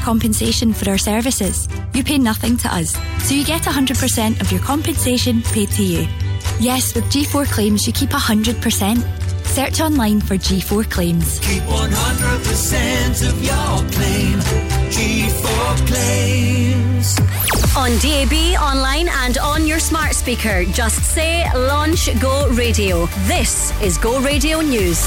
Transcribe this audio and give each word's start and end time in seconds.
compensation 0.00 0.72
for 0.72 0.90
our 0.90 0.98
services. 0.98 1.68
You 1.94 2.02
pay 2.02 2.18
nothing 2.18 2.56
to 2.58 2.74
us, 2.74 2.92
so 3.24 3.34
you 3.34 3.44
get 3.44 3.62
100% 3.62 4.40
of 4.40 4.50
your 4.50 4.60
compensation 4.60 5.42
paid 5.42 5.70
to 5.70 5.82
you. 5.82 6.06
Yes, 6.58 6.94
with 6.94 7.04
G4 7.04 7.46
Claims, 7.46 7.86
you 7.86 7.92
keep 7.92 8.10
100%. 8.10 9.46
Search 9.46 9.80
online 9.80 10.20
for 10.20 10.36
G4 10.36 10.90
Claims. 10.90 11.38
Keep 11.40 11.62
100% 11.64 13.28
of 13.28 13.42
your 13.42 13.90
claim. 13.90 14.38
G4 14.90 15.86
Claims. 15.88 17.18
On 17.76 17.90
DAB, 17.98 18.60
online, 18.60 19.08
and 19.08 19.38
on 19.38 19.66
your 19.66 19.78
smart 19.78 20.14
speaker, 20.14 20.64
just 20.66 21.02
say 21.02 21.44
Launch 21.54 22.08
Go 22.20 22.48
Radio. 22.50 23.06
This 23.26 23.72
is 23.80 23.96
Go 23.98 24.20
Radio 24.20 24.60
News. 24.60 25.00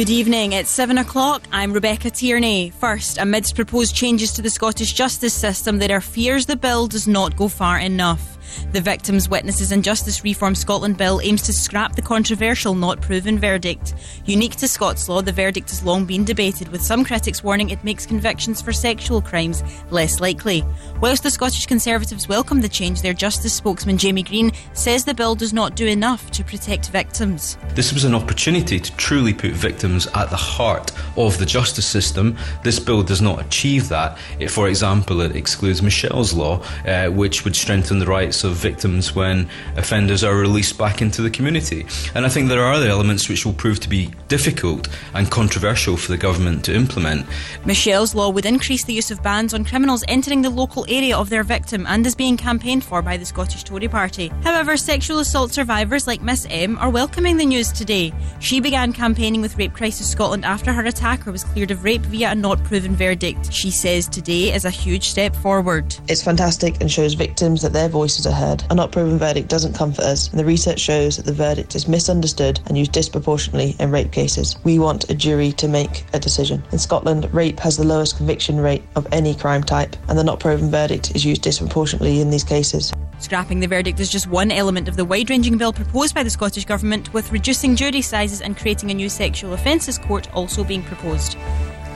Good 0.00 0.08
evening, 0.08 0.54
it's 0.54 0.70
seven 0.70 0.96
o'clock. 0.96 1.42
I'm 1.52 1.74
Rebecca 1.74 2.08
Tierney. 2.08 2.70
First, 2.70 3.18
amidst 3.18 3.54
proposed 3.54 3.94
changes 3.94 4.32
to 4.32 4.40
the 4.40 4.48
Scottish 4.48 4.94
justice 4.94 5.34
system, 5.34 5.76
there 5.76 5.94
are 5.94 6.00
fears 6.00 6.46
the 6.46 6.56
bill 6.56 6.86
does 6.86 7.06
not 7.06 7.36
go 7.36 7.48
far 7.48 7.78
enough. 7.78 8.38
The 8.72 8.80
Victims, 8.80 9.28
Witnesses 9.28 9.72
and 9.72 9.82
Justice 9.84 10.24
Reform 10.24 10.54
Scotland 10.54 10.96
Bill 10.96 11.20
aims 11.22 11.42
to 11.42 11.52
scrap 11.52 11.96
the 11.96 12.02
controversial 12.02 12.74
not 12.74 13.00
proven 13.00 13.38
verdict. 13.38 13.94
Unique 14.24 14.56
to 14.56 14.68
Scots 14.68 15.08
law, 15.08 15.22
the 15.22 15.32
verdict 15.32 15.70
has 15.70 15.84
long 15.84 16.04
been 16.04 16.24
debated, 16.24 16.68
with 16.68 16.82
some 16.82 17.04
critics 17.04 17.42
warning 17.42 17.70
it 17.70 17.82
makes 17.84 18.06
convictions 18.06 18.60
for 18.60 18.72
sexual 18.72 19.20
crimes 19.20 19.62
less 19.90 20.20
likely. 20.20 20.64
Whilst 21.00 21.22
the 21.22 21.30
Scottish 21.30 21.66
Conservatives 21.66 22.28
welcome 22.28 22.60
the 22.60 22.68
change, 22.68 23.02
their 23.02 23.14
Justice 23.14 23.54
spokesman 23.54 23.98
Jamie 23.98 24.22
Greene 24.22 24.52
says 24.72 25.04
the 25.04 25.14
bill 25.14 25.34
does 25.34 25.52
not 25.52 25.74
do 25.74 25.86
enough 25.86 26.30
to 26.32 26.44
protect 26.44 26.90
victims. 26.90 27.58
This 27.74 27.92
was 27.92 28.04
an 28.04 28.14
opportunity 28.14 28.78
to 28.78 28.96
truly 28.96 29.32
put 29.32 29.52
victims 29.52 30.06
at 30.14 30.30
the 30.30 30.36
heart 30.36 30.92
of 31.16 31.38
the 31.38 31.46
justice 31.46 31.86
system. 31.86 32.36
This 32.62 32.78
bill 32.78 33.02
does 33.02 33.20
not 33.20 33.40
achieve 33.40 33.88
that. 33.88 34.18
For 34.48 34.68
example, 34.68 35.20
it 35.20 35.36
excludes 35.36 35.82
Michelle's 35.82 36.32
law, 36.32 36.62
uh, 36.86 37.08
which 37.08 37.44
would 37.44 37.56
strengthen 37.56 37.98
the 37.98 38.06
rights 38.06 38.39
of 38.44 38.52
victims 38.52 39.14
when 39.14 39.48
offenders 39.76 40.24
are 40.24 40.36
released 40.36 40.78
back 40.78 41.02
into 41.02 41.22
the 41.22 41.30
community. 41.30 41.86
And 42.14 42.24
I 42.24 42.28
think 42.28 42.48
there 42.48 42.62
are 42.62 42.72
other 42.72 42.88
elements 42.88 43.28
which 43.28 43.44
will 43.44 43.52
prove 43.52 43.80
to 43.80 43.88
be 43.88 44.10
difficult 44.28 44.88
and 45.14 45.30
controversial 45.30 45.96
for 45.96 46.12
the 46.12 46.18
government 46.18 46.64
to 46.64 46.74
implement. 46.74 47.26
Michelle's 47.64 48.14
law 48.14 48.30
would 48.30 48.46
increase 48.46 48.84
the 48.84 48.94
use 48.94 49.10
of 49.10 49.22
bans 49.22 49.54
on 49.54 49.64
criminals 49.64 50.04
entering 50.08 50.42
the 50.42 50.50
local 50.50 50.84
area 50.88 51.16
of 51.16 51.30
their 51.30 51.42
victim 51.42 51.86
and 51.86 52.06
is 52.06 52.14
being 52.14 52.36
campaigned 52.36 52.84
for 52.84 53.02
by 53.02 53.16
the 53.16 53.26
Scottish 53.26 53.64
Tory 53.64 53.88
Party. 53.88 54.28
However, 54.42 54.76
sexual 54.76 55.18
assault 55.18 55.52
survivors 55.52 56.06
like 56.06 56.22
Miss 56.22 56.46
M 56.50 56.78
are 56.78 56.90
welcoming 56.90 57.36
the 57.36 57.46
news 57.46 57.72
today. 57.72 58.12
She 58.38 58.60
began 58.60 58.92
campaigning 58.92 59.40
with 59.40 59.56
Rape 59.58 59.74
Crisis 59.74 60.10
Scotland 60.10 60.44
after 60.44 60.72
her 60.72 60.84
attacker 60.84 61.32
was 61.32 61.44
cleared 61.44 61.70
of 61.70 61.84
rape 61.84 62.02
via 62.02 62.32
a 62.32 62.34
not 62.34 62.62
proven 62.64 62.94
verdict. 62.94 63.52
She 63.52 63.70
says 63.70 64.08
today 64.08 64.52
is 64.52 64.64
a 64.64 64.70
huge 64.70 65.08
step 65.08 65.34
forward. 65.36 65.94
It's 66.08 66.22
fantastic 66.22 66.80
and 66.80 66.90
shows 66.90 67.14
victims 67.14 67.62
that 67.62 67.72
their 67.72 67.88
voices 67.88 68.26
are 68.30 68.34
heard. 68.34 68.64
A 68.70 68.74
not 68.74 68.92
proven 68.92 69.18
verdict 69.18 69.48
doesn't 69.48 69.74
comfort 69.74 70.04
us, 70.04 70.28
and 70.30 70.38
the 70.38 70.44
research 70.44 70.80
shows 70.80 71.16
that 71.16 71.26
the 71.26 71.32
verdict 71.32 71.74
is 71.74 71.88
misunderstood 71.88 72.60
and 72.66 72.78
used 72.78 72.92
disproportionately 72.92 73.76
in 73.78 73.90
rape 73.90 74.12
cases. 74.12 74.56
We 74.64 74.78
want 74.78 75.10
a 75.10 75.14
jury 75.14 75.52
to 75.52 75.68
make 75.68 76.04
a 76.12 76.18
decision. 76.18 76.62
In 76.72 76.78
Scotland, 76.78 77.32
rape 77.34 77.60
has 77.60 77.76
the 77.76 77.84
lowest 77.84 78.16
conviction 78.16 78.58
rate 78.58 78.82
of 78.96 79.06
any 79.12 79.34
crime 79.34 79.62
type, 79.62 79.96
and 80.08 80.18
the 80.18 80.24
not 80.24 80.40
proven 80.40 80.70
verdict 80.70 81.14
is 81.14 81.24
used 81.24 81.42
disproportionately 81.42 82.20
in 82.20 82.30
these 82.30 82.44
cases. 82.44 82.92
Scrapping 83.18 83.60
the 83.60 83.68
verdict 83.68 84.00
is 84.00 84.10
just 84.10 84.28
one 84.28 84.50
element 84.50 84.88
of 84.88 84.96
the 84.96 85.04
wide 85.04 85.28
ranging 85.28 85.58
bill 85.58 85.72
proposed 85.72 86.14
by 86.14 86.22
the 86.22 86.30
Scottish 86.30 86.64
Government, 86.64 87.12
with 87.12 87.30
reducing 87.32 87.76
jury 87.76 88.00
sizes 88.00 88.40
and 88.40 88.56
creating 88.56 88.90
a 88.90 88.94
new 88.94 89.10
sexual 89.10 89.52
offences 89.52 89.98
court 89.98 90.32
also 90.34 90.64
being 90.64 90.82
proposed. 90.82 91.36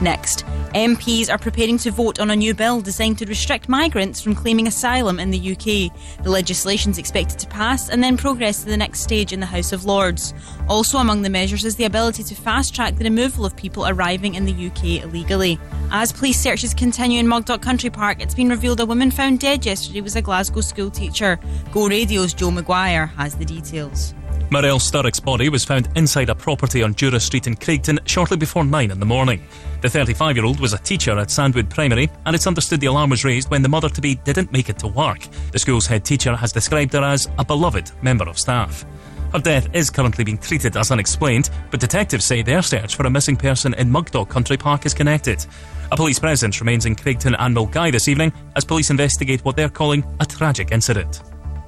Next, 0.01 0.45
MPs 0.73 1.29
are 1.29 1.37
preparing 1.37 1.77
to 1.79 1.91
vote 1.91 2.19
on 2.19 2.29
a 2.29 2.35
new 2.35 2.53
bill 2.53 2.81
designed 2.81 3.17
to 3.19 3.25
restrict 3.25 3.69
migrants 3.69 4.19
from 4.19 4.35
claiming 4.35 4.67
asylum 4.67 5.21
in 5.21 5.31
the 5.31 5.51
UK. 5.53 6.23
The 6.23 6.29
legislation 6.29 6.91
is 6.91 6.97
expected 6.97 7.39
to 7.39 7.47
pass 7.47 7.89
and 7.89 8.03
then 8.03 8.17
progress 8.17 8.63
to 8.63 8.69
the 8.69 8.75
next 8.75 8.99
stage 8.99 9.31
in 9.31 9.39
the 9.39 9.45
House 9.45 9.71
of 9.71 9.85
Lords. 9.85 10.33
Also 10.67 10.97
among 10.97 11.21
the 11.21 11.29
measures 11.29 11.63
is 11.63 11.77
the 11.77 11.85
ability 11.85 12.23
to 12.23 12.35
fast 12.35 12.75
track 12.75 12.95
the 12.95 13.05
removal 13.05 13.45
of 13.45 13.55
people 13.55 13.87
arriving 13.87 14.35
in 14.35 14.43
the 14.43 14.67
UK 14.67 15.03
illegally. 15.03 15.57
As 15.91 16.11
police 16.11 16.41
searches 16.41 16.73
continue 16.73 17.21
in 17.21 17.27
Mugdock 17.27 17.61
Country 17.61 17.89
Park, 17.89 18.21
it's 18.21 18.35
been 18.35 18.49
revealed 18.49 18.81
a 18.81 18.85
woman 18.85 19.11
found 19.11 19.39
dead 19.39 19.65
yesterday 19.65 20.01
was 20.01 20.17
a 20.17 20.21
Glasgow 20.21 20.61
school 20.61 20.91
teacher. 20.91 21.39
Go 21.71 21.87
Radio's 21.87 22.33
Joe 22.33 22.51
Maguire 22.51 23.05
has 23.05 23.35
the 23.35 23.45
details. 23.45 24.13
Marelle 24.51 24.79
Sturrock's 24.79 25.19
body 25.19 25.49
was 25.49 25.65
found 25.65 25.89
inside 25.95 26.29
a 26.29 26.35
property 26.35 26.83
on 26.83 26.93
Jura 26.93 27.19
Street 27.19 27.47
in 27.47 27.55
Craigton 27.55 27.99
shortly 28.05 28.37
before 28.37 28.63
9 28.63 28.91
in 28.91 28.99
the 28.99 29.05
morning. 29.05 29.43
The 29.81 29.89
35 29.89 30.35
year 30.35 30.45
old 30.45 30.59
was 30.59 30.73
a 30.73 30.77
teacher 30.77 31.17
at 31.17 31.31
Sandwood 31.31 31.69
Primary, 31.69 32.09
and 32.25 32.35
it's 32.35 32.45
understood 32.45 32.79
the 32.79 32.87
alarm 32.87 33.09
was 33.09 33.25
raised 33.25 33.49
when 33.49 33.63
the 33.63 33.69
mother 33.69 33.89
to 33.89 34.01
be 34.01 34.15
didn't 34.15 34.51
make 34.51 34.69
it 34.69 34.77
to 34.79 34.87
work. 34.87 35.27
The 35.51 35.59
school's 35.59 35.87
head 35.87 36.05
teacher 36.05 36.35
has 36.35 36.51
described 36.51 36.93
her 36.93 37.03
as 37.03 37.27
a 37.39 37.45
beloved 37.45 37.91
member 38.03 38.29
of 38.29 38.37
staff. 38.37 38.85
Her 39.33 39.39
death 39.39 39.67
is 39.73 39.89
currently 39.89 40.23
being 40.23 40.37
treated 40.37 40.77
as 40.77 40.91
unexplained, 40.91 41.49
but 41.71 41.79
detectives 41.79 42.23
say 42.23 42.41
their 42.41 42.61
search 42.61 42.95
for 42.95 43.05
a 43.05 43.09
missing 43.09 43.35
person 43.35 43.73
in 43.73 43.91
Mugdock 43.91 44.29
Country 44.29 44.57
Park 44.57 44.85
is 44.85 44.93
connected. 44.93 45.43
A 45.91 45.95
police 45.95 46.19
presence 46.19 46.61
remains 46.61 46.85
in 46.85 46.95
Craigton 46.95 47.35
and 47.39 47.55
Milngavie 47.55 47.91
this 47.91 48.07
evening 48.07 48.31
as 48.55 48.63
police 48.63 48.91
investigate 48.91 49.43
what 49.43 49.55
they're 49.55 49.69
calling 49.69 50.05
a 50.19 50.25
tragic 50.25 50.71
incident. 50.71 51.21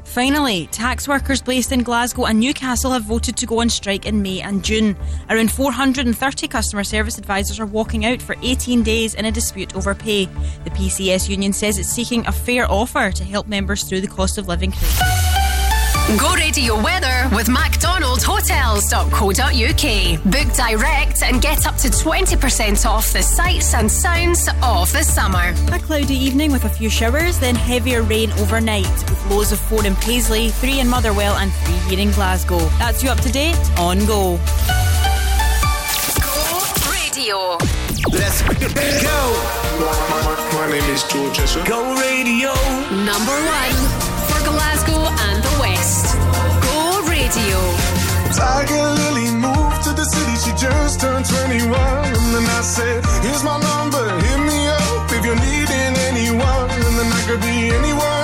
Finally, 0.08 0.68
tax 0.68 1.08
workers 1.08 1.42
based 1.42 1.72
in 1.72 1.84
Glasgow 1.84 2.26
and 2.26 2.40
Newcastle 2.40 2.92
have 2.92 3.04
voted 3.04 3.36
to 3.38 3.46
go 3.46 3.60
on 3.60 3.70
strike 3.70 4.06
in 4.06 4.22
May 4.22 4.42
and 4.42 4.64
June. 4.64 4.96
Around 5.30 5.52
430 5.52 6.48
customer 6.48 6.84
service 6.84 7.18
advisors 7.18 7.60
are 7.60 7.66
walking 7.66 8.06
out 8.06 8.22
for 8.22 8.36
18 8.42 8.82
days 8.84 9.14
in 9.14 9.26
a 9.26 9.32
dispute 9.32 9.76
over 9.76 9.94
pay. 9.94 10.26
The 10.64 10.72
PCS 10.72 11.30
union 11.30 11.54
says 11.54 11.78
it's 11.78 11.90
seeking 11.90 12.26
a 12.26 12.32
fair 12.32 12.72
offer 12.72 13.12
to 13.12 13.24
help 13.24 13.48
members 13.48 13.84
through 13.84 14.02
the 14.02 14.08
cost 14.08 14.38
of 14.38 14.48
living 14.48 14.72
crisis. 14.72 15.37
Go 16.16 16.34
radio 16.36 16.82
weather 16.82 17.28
with 17.36 17.48
MacDonaldHotels.co.uk. 17.48 20.24
Book 20.24 20.54
direct 20.56 21.22
and 21.22 21.42
get 21.42 21.68
up 21.68 21.76
to 21.76 21.90
20% 21.90 22.86
off 22.86 23.12
the 23.12 23.22
sights 23.22 23.74
and 23.74 23.92
sounds 23.92 24.48
of 24.64 24.90
the 24.94 25.04
summer. 25.04 25.54
A 25.74 25.80
cloudy 25.80 26.14
evening 26.14 26.54
with 26.54 26.64
a 26.64 26.70
few 26.70 26.90
showers, 26.90 27.40
then 27.40 27.56
heavier 27.56 28.04
rain 28.04 28.32
overnight, 28.40 28.88
with 28.88 29.26
lows 29.30 29.52
of 29.52 29.60
4 29.60 29.86
in 29.86 29.98
Paisley, 29.98 30.48
3 30.48 30.80
in 30.80 30.88
Motherwell, 30.88 31.36
and 31.36 31.52
3 31.52 31.74
here 31.90 32.00
in 32.00 32.14
Glasgow. 32.14 32.60
That's 32.80 33.04
you 33.04 33.10
up 33.10 33.20
to 33.20 33.30
date 33.30 33.60
on 33.78 34.06
Go. 34.06 34.40
Go 36.22 36.64
radio. 36.90 37.58
Let's 38.14 38.44
go. 38.44 38.54
My 40.54 40.68
name 40.72 40.90
is 40.90 41.04
George 41.04 41.38
Ezra. 41.40 41.66
Go 41.68 42.00
radio. 42.00 42.54
Number 42.96 43.34
one 43.34 43.36
for 43.36 43.42
Glasgow 43.52 44.17
and 45.26 45.38
the 45.44 45.54
West. 45.60 46.06
Go 46.66 46.78
radio. 47.10 47.58
Tiger 48.38 48.86
Lily 49.00 49.30
moved 49.46 49.80
to 49.86 49.92
the 49.94 50.06
city, 50.06 50.36
she 50.44 50.52
just 50.56 51.02
turned 51.02 51.26
21. 51.26 51.74
And 51.74 52.28
then 52.36 52.46
I 52.60 52.62
said, 52.62 53.06
Here's 53.26 53.44
my 53.44 53.58
number, 53.60 54.04
hit 54.26 54.42
me 54.52 54.60
up 54.68 55.12
if 55.16 55.22
you're 55.26 55.42
needing 55.50 55.94
anyone. 56.10 56.70
And 56.86 56.94
then 56.98 57.10
I 57.20 57.22
could 57.28 57.42
be 57.42 57.58
anyone, 57.80 58.17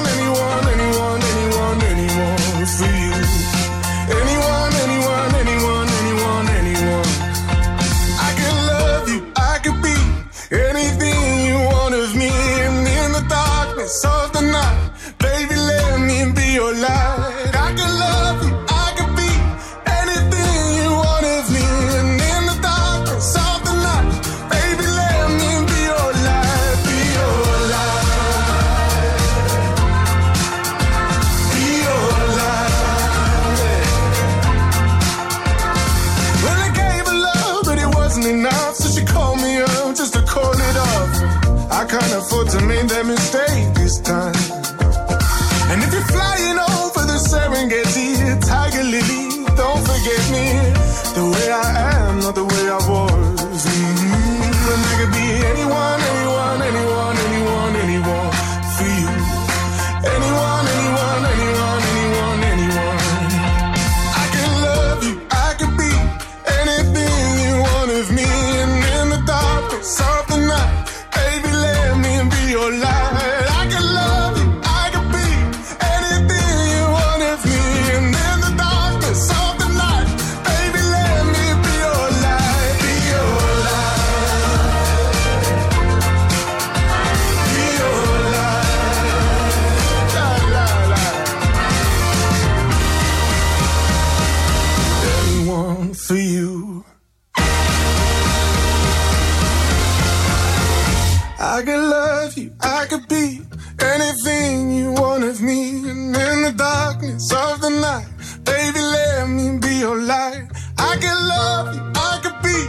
Of 107.31 107.61
the 107.61 107.70
night. 107.70 108.05
Baby, 108.43 108.79
let 108.79 109.29
me 109.29 109.58
be 109.58 109.75
your 109.78 109.97
light. 109.97 110.43
I 110.78 110.97
can 110.97 111.28
love 111.28 111.73
you, 111.73 111.81
I 111.96 112.20
could 112.22 112.37
be 112.43 112.59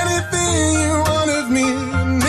anything 0.00 0.72
you 0.80 0.94
want 1.04 1.30
of 1.30 1.50
me. 1.50 2.19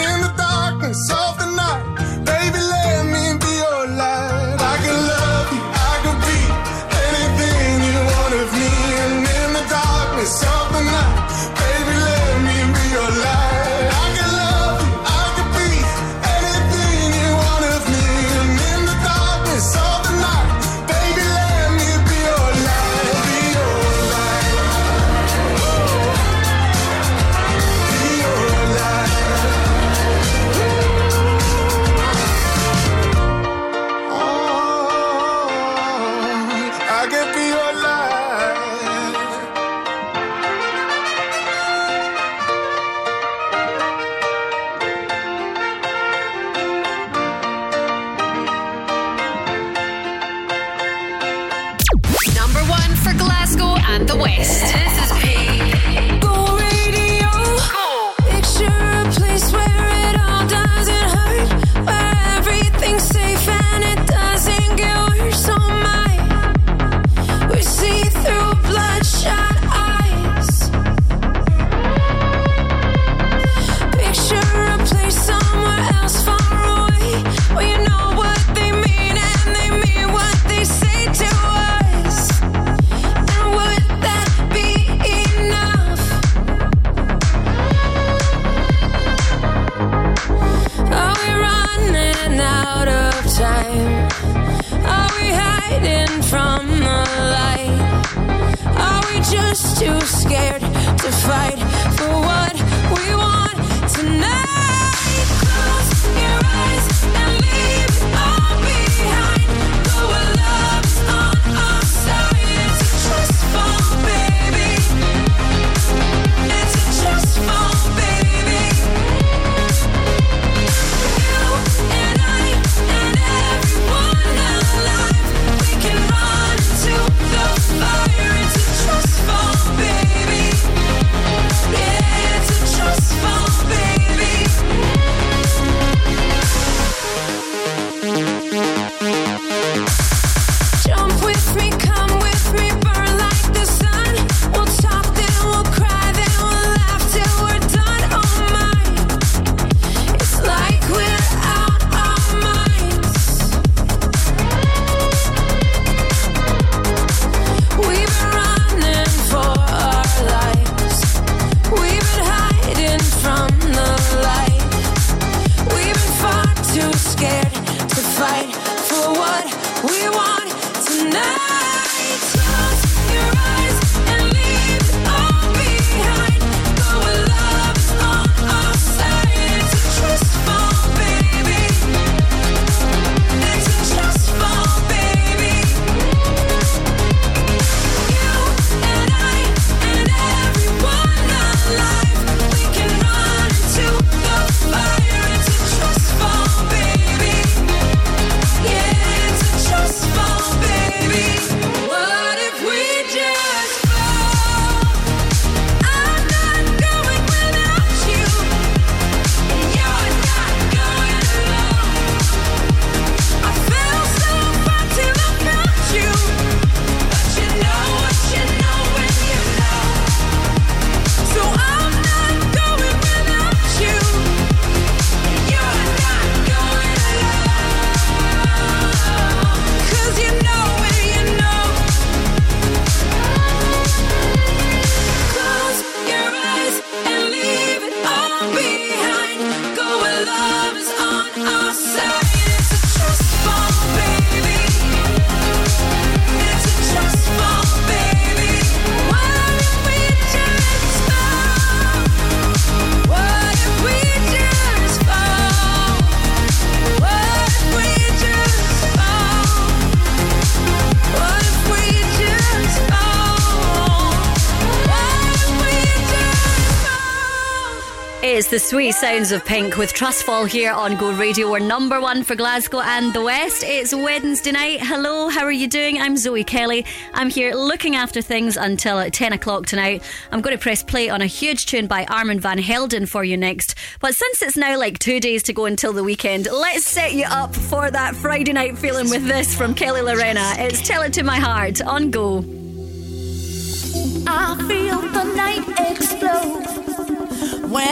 The 268.52 268.60
sweet 268.60 268.92
sounds 268.96 269.32
of 269.32 269.46
Pink 269.46 269.78
with 269.78 269.94
Trustfall 269.94 270.46
here 270.46 270.74
on 270.74 270.98
Go 270.98 271.14
Radio. 271.14 271.50
We're 271.50 271.60
number 271.60 272.02
one 272.02 272.22
for 272.22 272.36
Glasgow 272.36 272.82
and 272.82 273.14
the 273.14 273.22
West. 273.22 273.64
It's 273.66 273.96
Wednesday 273.96 274.52
night. 274.52 274.82
Hello, 274.82 275.30
how 275.30 275.46
are 275.46 275.54
you 275.54 275.70
doing? 275.70 276.02
I'm 276.02 276.18
Zoe 276.18 276.44
Kelly. 276.44 276.86
I'm 277.14 277.30
here 277.30 277.56
looking 277.56 277.96
after 277.96 278.22
things 278.22 278.58
until 278.58 279.10
10 279.10 279.32
o'clock 279.32 279.68
tonight. 279.68 280.04
I'm 280.34 280.42
going 280.42 280.54
to 280.54 280.62
press 280.62 280.84
play 280.84 281.10
on 281.10 281.22
a 281.22 281.28
huge 281.28 281.66
tune 281.66 281.88
by 281.88 282.04
Armand 282.08 282.42
van 282.42 282.58
Helden 282.58 283.06
for 283.06 283.24
you 283.24 283.38
next. 283.38 283.76
But 284.02 284.16
since 284.16 284.42
it's 284.42 284.58
now 284.58 284.78
like 284.78 285.00
two 285.00 285.22
days 285.22 285.44
to 285.44 285.54
go 285.54 285.64
until 285.64 285.94
the 285.94 286.04
weekend, 286.04 286.50
let's 286.52 286.86
set 286.86 287.14
you 287.14 287.28
up 287.30 287.56
for 287.56 287.90
that 287.90 288.18
Friday 288.18 288.52
night 288.52 288.78
feeling 288.78 289.10
with 289.10 289.26
this 289.26 289.56
from 289.56 289.74
Kelly 289.74 290.02
Llorenna. 290.02 290.60
It's 290.60 290.86
Tell 290.86 291.04
It 291.04 291.14
to 291.14 291.24
My 291.24 291.38
Heart 291.38 291.82
on 291.84 292.12
Go. 292.12 292.44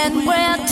When 0.10 0.26
we're 0.26 0.69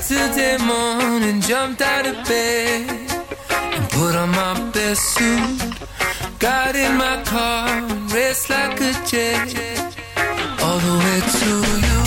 Saturday 0.00 0.56
morning, 0.64 1.42
jumped 1.42 1.82
out 1.82 2.06
of 2.06 2.14
bed 2.26 2.88
and 3.50 3.90
put 3.90 4.16
on 4.16 4.30
my 4.30 4.70
best 4.70 5.02
suit. 5.14 5.60
Got 6.38 6.74
in 6.74 6.96
my 6.96 7.22
car 7.24 7.82
raced 8.08 8.48
like 8.48 8.80
a 8.80 8.92
jet 9.06 9.54
all 10.62 10.78
the 10.78 10.94
way 11.04 11.20
to 11.20 11.86
you. 11.86 12.01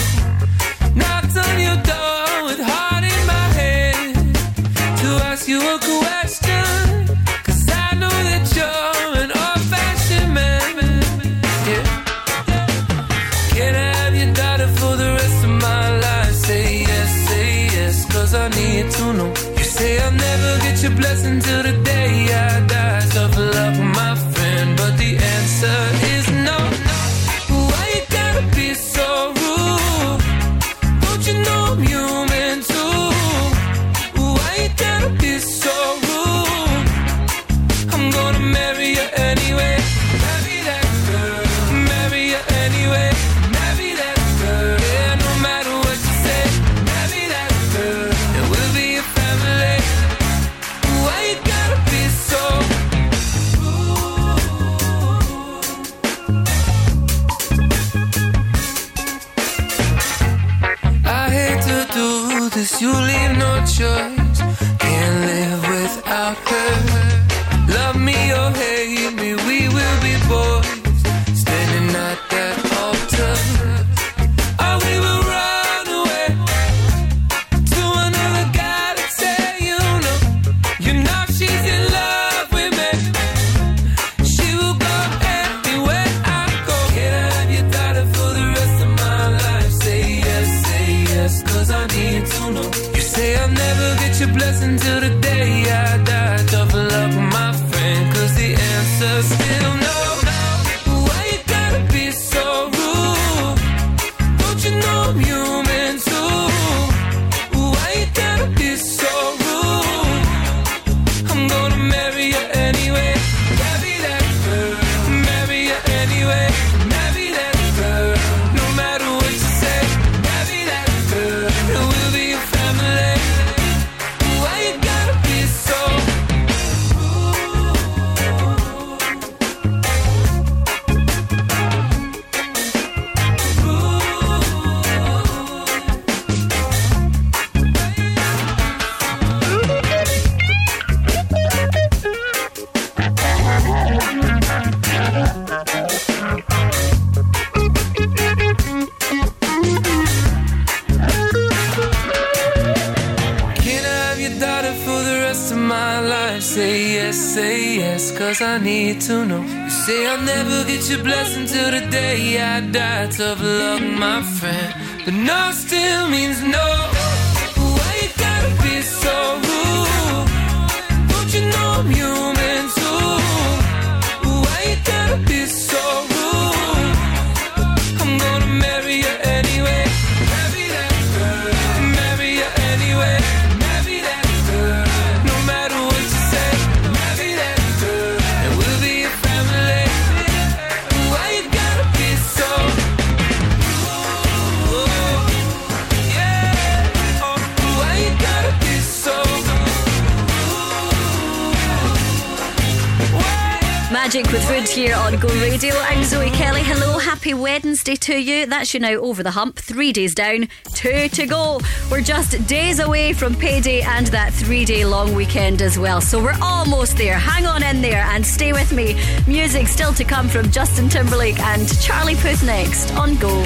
With 204.32 204.48
Food 204.48 204.68
here 204.68 204.96
on 204.96 205.20
Go 205.20 205.28
Radio. 205.28 205.76
I'm 205.76 206.04
Zoe 206.04 206.30
Kelly. 206.30 206.62
Hello, 206.64 206.98
happy 207.00 207.34
Wednesday 207.34 207.96
to 207.98 208.18
you. 208.18 208.46
That's 208.46 208.74
you 208.74 208.80
now 208.80 208.94
over 208.94 209.24
the 209.24 209.32
hump. 209.32 209.58
Three 209.58 209.92
days 209.92 210.16
down, 210.16 210.48
two 210.74 211.10
to 211.10 211.26
go. 211.26 211.60
We're 211.92 212.02
just 212.02 212.48
days 212.48 212.80
away 212.80 213.14
from 213.14 213.36
payday 213.36 213.82
and 213.82 214.08
that 214.08 214.34
three 214.34 214.64
day 214.64 214.86
long 214.86 215.16
weekend 215.16 215.62
as 215.62 215.78
well. 215.78 216.02
So 216.02 216.24
we're 216.24 216.38
almost 216.42 216.98
there. 216.98 217.18
Hang 217.18 217.46
on 217.46 217.62
in 217.64 217.82
there 217.82 218.04
and 218.06 218.26
stay 218.26 218.54
with 218.54 218.72
me. 218.72 218.96
Music 219.28 219.68
still 219.68 219.94
to 219.94 220.04
come 220.04 220.28
from 220.28 220.50
Justin 220.50 220.88
Timberlake 220.88 221.40
and 221.40 221.68
Charlie 221.82 222.16
Puth 222.16 222.44
next 222.44 222.94
on 222.96 223.16
Go. 223.16 223.44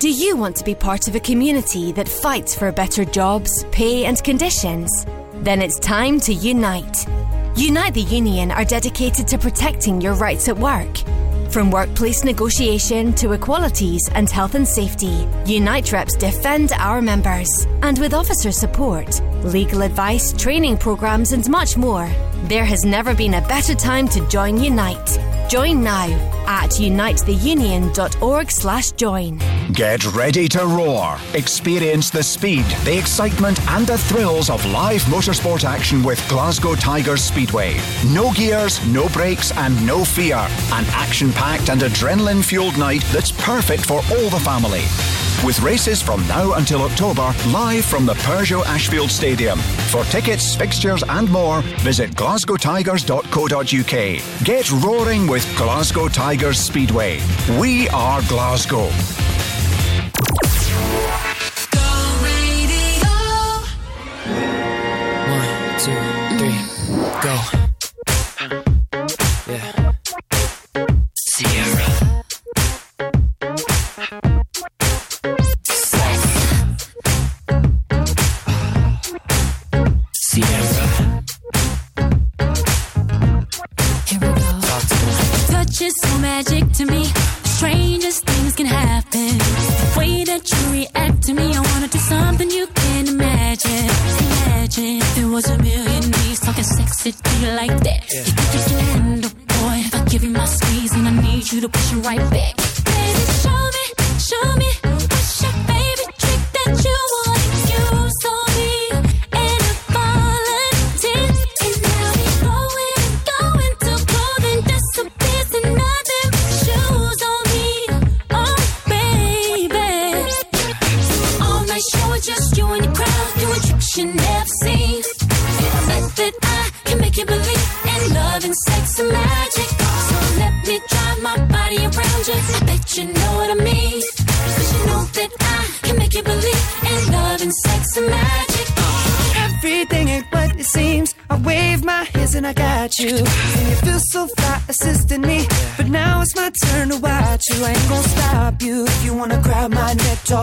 Do 0.00 0.10
you 0.10 0.36
want 0.36 0.56
to 0.56 0.64
be 0.64 0.74
part 0.74 1.08
of 1.08 1.14
a 1.14 1.20
community 1.20 1.92
that 1.92 2.08
fights 2.08 2.54
for 2.54 2.70
better 2.72 3.04
jobs, 3.04 3.64
pay, 3.70 4.04
and 4.04 4.22
conditions? 4.22 5.03
Then 5.44 5.60
it's 5.60 5.78
time 5.78 6.20
to 6.20 6.32
unite. 6.32 7.06
Unite 7.54 7.92
the 7.92 8.00
Union 8.00 8.50
are 8.50 8.64
dedicated 8.64 9.28
to 9.28 9.36
protecting 9.36 10.00
your 10.00 10.14
rights 10.14 10.48
at 10.48 10.56
work. 10.56 10.96
From 11.50 11.70
workplace 11.70 12.24
negotiation 12.24 13.12
to 13.16 13.32
equalities 13.32 14.08
and 14.14 14.30
health 14.30 14.54
and 14.54 14.66
safety, 14.66 15.28
Unite 15.44 15.92
reps 15.92 16.16
defend 16.16 16.72
our 16.72 17.02
members. 17.02 17.66
And 17.82 17.98
with 17.98 18.14
officer 18.14 18.52
support, 18.52 19.20
legal 19.44 19.82
advice, 19.82 20.32
training 20.32 20.78
programs, 20.78 21.32
and 21.32 21.46
much 21.50 21.76
more, 21.76 22.08
there 22.44 22.64
has 22.64 22.86
never 22.86 23.14
been 23.14 23.34
a 23.34 23.46
better 23.46 23.74
time 23.74 24.08
to 24.08 24.26
join 24.28 24.58
Unite. 24.58 25.18
Join 25.50 25.84
now 25.84 26.08
at 26.46 26.70
unitetheunion.org 26.70 28.50
slash 28.50 28.92
join. 28.92 29.38
Get 29.72 30.04
ready 30.12 30.46
to 30.50 30.66
roar. 30.66 31.16
Experience 31.32 32.10
the 32.10 32.22
speed, 32.22 32.66
the 32.84 32.98
excitement, 32.98 33.58
and 33.70 33.86
the 33.86 33.96
thrills 33.96 34.50
of 34.50 34.62
live 34.66 35.00
motorsport 35.04 35.64
action 35.64 36.02
with 36.02 36.22
Glasgow 36.28 36.74
Tigers 36.74 37.22
Speedway. 37.22 37.80
No 38.12 38.30
gears, 38.32 38.86
no 38.86 39.08
brakes, 39.08 39.52
and 39.52 39.86
no 39.86 40.04
fear. 40.04 40.36
An 40.36 40.84
action 40.90 41.32
packed 41.32 41.70
and 41.70 41.80
adrenaline 41.80 42.44
fueled 42.44 42.76
night 42.76 43.02
that's 43.10 43.32
perfect 43.32 43.86
for 43.86 44.02
all 44.12 44.28
the 44.28 44.40
family. 44.40 44.82
With 45.44 45.58
races 45.60 46.00
from 46.00 46.26
now 46.28 46.52
until 46.54 46.82
October, 46.82 47.34
live 47.48 47.84
from 47.84 48.06
the 48.06 48.14
Peugeot 48.14 48.64
Ashfield 48.66 49.10
Stadium. 49.10 49.58
For 49.90 50.04
tickets, 50.04 50.54
fixtures, 50.54 51.02
and 51.08 51.28
more, 51.30 51.62
visit 51.80 52.12
glasgowtigers.co.uk. 52.12 54.44
Get 54.44 54.70
roaring 54.84 55.26
with 55.26 55.56
Glasgow 55.56 56.08
Tigers 56.08 56.58
Speedway. 56.58 57.20
We 57.58 57.88
are 57.90 58.22
Glasgow. 58.28 58.88
me 97.44 97.56
like 97.56 97.78
that. 97.84 98.00
Yeah. 98.12 98.24
You 98.24 98.32
could 98.32 98.52
just 98.52 98.70
let 98.74 99.22
boy. 99.22 99.76
If 99.86 99.94
I 99.94 100.04
give 100.08 100.24
you 100.24 100.30
my 100.30 100.46
squeeze 100.46 100.92
and 100.94 101.08
I 101.08 101.22
need 101.22 101.52
you 101.52 101.60
to 101.60 101.68
push 101.68 101.92
it 101.92 101.96
right 101.96 102.30
back. 102.30 102.53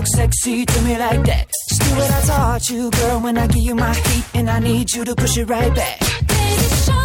talk 0.02 0.08
sexy 0.08 0.66
to 0.66 0.82
me 0.82 0.98
like 0.98 1.24
that. 1.26 1.50
Just 1.70 1.82
do 1.82 1.96
what 1.96 2.12
I 2.12 2.22
taught 2.22 2.70
you, 2.70 2.92
girl, 2.92 3.20
when 3.20 3.38
I 3.38 3.48
give 3.48 3.64
you 3.64 3.76
my 3.76 3.94
heat, 3.94 4.26
and 4.34 4.50
I 4.50 4.60
need 4.60 4.94
you 4.94 5.06
to 5.06 5.16
push 5.16 5.38
it 5.38 5.50
right 5.50 5.74
back. 5.76 6.00
Baby, 6.28 7.01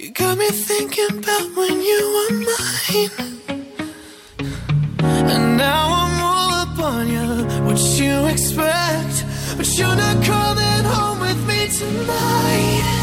You 0.00 0.10
got 0.12 0.38
me 0.38 0.48
thinking 0.48 1.18
about 1.18 1.54
when 1.54 1.78
you 1.82 2.00
were 2.14 2.32
mine. 2.48 3.10
And 5.28 5.58
now 5.58 5.92
I'm 5.92 6.22
all 6.22 6.50
up 6.62 6.78
on 6.78 7.06
you. 7.06 7.44
What 7.66 7.78
you 8.00 8.24
expect? 8.28 9.26
But 9.58 9.68
you're 9.76 9.94
not 9.94 10.24
coming 10.24 10.84
home 10.84 11.20
with 11.20 11.46
me 11.46 11.68
tonight. 11.68 12.99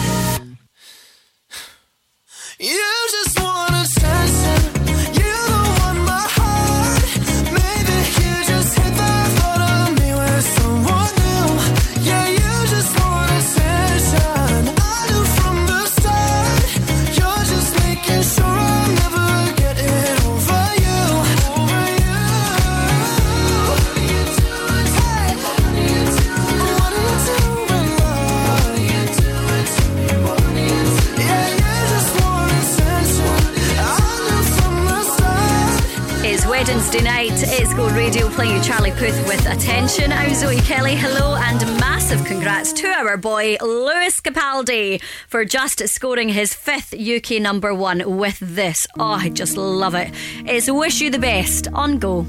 Wednesday 36.88 37.04
night. 37.04 37.44
It's 37.60 37.74
Go 37.74 37.90
Radio 37.90 38.30
playing 38.30 38.56
you 38.56 38.64
Charlie 38.64 38.92
Puth 38.92 39.28
with 39.28 39.46
attention. 39.46 40.14
I'm 40.14 40.34
Zoe 40.34 40.62
Kelly. 40.62 40.96
Hello 40.96 41.36
and 41.36 41.60
massive 41.82 42.24
congrats 42.24 42.72
to 42.74 42.88
our 42.88 43.18
boy 43.18 43.58
Lewis 43.60 44.22
Capaldi 44.22 45.02
for 45.28 45.44
just 45.44 45.86
scoring 45.90 46.30
his 46.30 46.54
fifth 46.54 46.94
UK 46.94 47.42
number 47.42 47.74
one 47.74 48.18
with 48.18 48.40
this. 48.40 48.88
Oh, 48.98 49.04
I 49.04 49.28
just 49.28 49.58
love 49.58 49.96
it. 49.96 50.14
It's 50.46 50.72
Wish 50.72 51.02
You 51.02 51.10
the 51.10 51.20
Best 51.20 51.68
on 51.74 52.00
Go. 52.00 52.26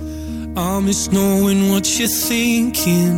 I 0.56 0.80
miss 0.80 1.12
knowing 1.12 1.70
what 1.70 1.96
you're 1.96 2.08
thinking 2.08 3.14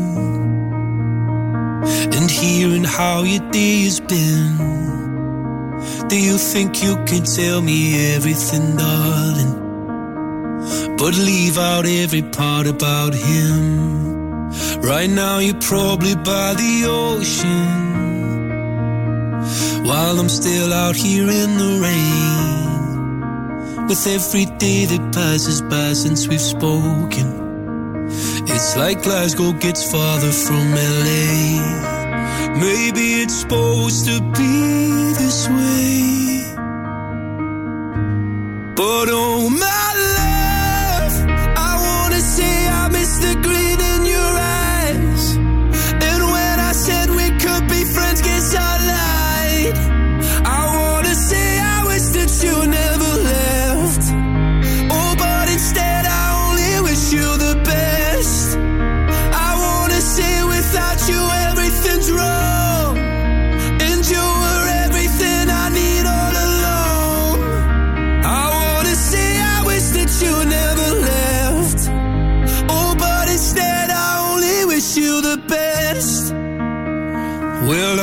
and 2.12 2.30
hearing 2.30 2.84
how 2.84 3.22
your 3.22 3.50
day 3.50 3.84
has 3.84 3.98
been. 3.98 4.58
Do 6.08 6.20
you 6.20 6.36
think 6.36 6.82
you 6.82 6.96
can 7.06 7.24
tell 7.24 7.62
me 7.62 8.14
everything, 8.14 8.76
darling? 8.76 9.69
But 10.98 11.14
leave 11.16 11.58
out 11.58 11.86
every 11.86 12.22
part 12.22 12.66
about 12.66 13.14
him. 13.14 14.50
Right 14.82 15.10
now, 15.10 15.38
you're 15.38 15.60
probably 15.60 16.14
by 16.14 16.54
the 16.54 16.86
ocean 16.86 17.90
while 19.84 20.18
I'm 20.20 20.28
still 20.28 20.72
out 20.72 20.96
here 20.96 21.28
in 21.28 21.58
the 21.58 21.72
rain. 21.86 22.50
With 23.88 24.06
every 24.06 24.46
day 24.58 24.84
that 24.86 25.12
passes 25.12 25.62
by 25.62 25.94
since 25.94 26.28
we've 26.28 26.40
spoken, 26.40 27.28
it's 28.46 28.76
like 28.76 29.02
Glasgow 29.02 29.52
gets 29.52 29.82
farther 29.90 30.30
from 30.30 30.74
LA. 30.74 31.80
Maybe 32.60 33.22
it's 33.22 33.34
supposed 33.40 34.04
to 34.06 34.20
be 34.38 35.12
this 35.20 35.48
way. 35.48 36.54
But 38.76 39.08
oh 39.10 39.50
my 39.50 39.89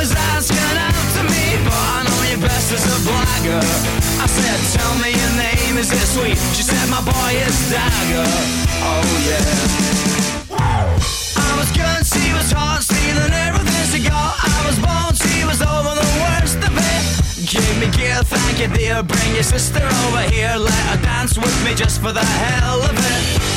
was 0.00 0.16
asking 0.32 0.56
out 0.80 1.08
to 1.12 1.22
me, 1.28 1.60
but 1.60 1.76
I 1.76 2.00
know 2.08 2.20
you 2.32 2.40
best 2.40 2.72
as 2.72 2.84
a 2.88 2.98
blagger. 3.04 3.60
I 4.16 4.24
said, 4.24 4.56
tell 4.72 4.94
me 4.96 5.12
your 5.12 5.34
name, 5.36 5.76
is 5.76 5.92
it 5.92 6.08
sweet? 6.16 6.40
She 6.56 6.64
said, 6.64 6.88
my 6.88 7.04
boy 7.04 7.30
is 7.36 7.56
Dagger. 7.68 8.24
Oh 8.80 9.04
yeah. 9.28 10.56
I 11.36 11.52
was 11.60 11.68
good, 11.76 12.00
she 12.08 12.32
was 12.32 12.48
hot, 12.50 12.80
stealing 12.80 13.34
everything 13.44 13.84
she 13.92 14.00
got. 14.08 14.40
I 14.40 14.58
was 14.64 14.80
born, 14.80 15.12
she 15.20 15.44
was 15.44 15.60
over 15.60 15.92
the 15.92 16.08
worst 16.24 16.56
of 16.64 16.72
it. 16.72 17.04
Give 17.44 17.76
me 17.76 17.92
gear, 17.92 18.24
thank 18.24 18.56
you 18.58 18.72
dear, 18.72 19.02
bring 19.02 19.34
your 19.34 19.44
sister 19.44 19.84
over 19.84 20.24
here. 20.32 20.56
Let 20.56 20.80
her 20.96 21.00
dance 21.04 21.36
with 21.36 21.56
me 21.62 21.74
just 21.74 22.00
for 22.00 22.12
the 22.12 22.24
hell 22.24 22.80
of 22.88 22.96
it. 22.96 23.50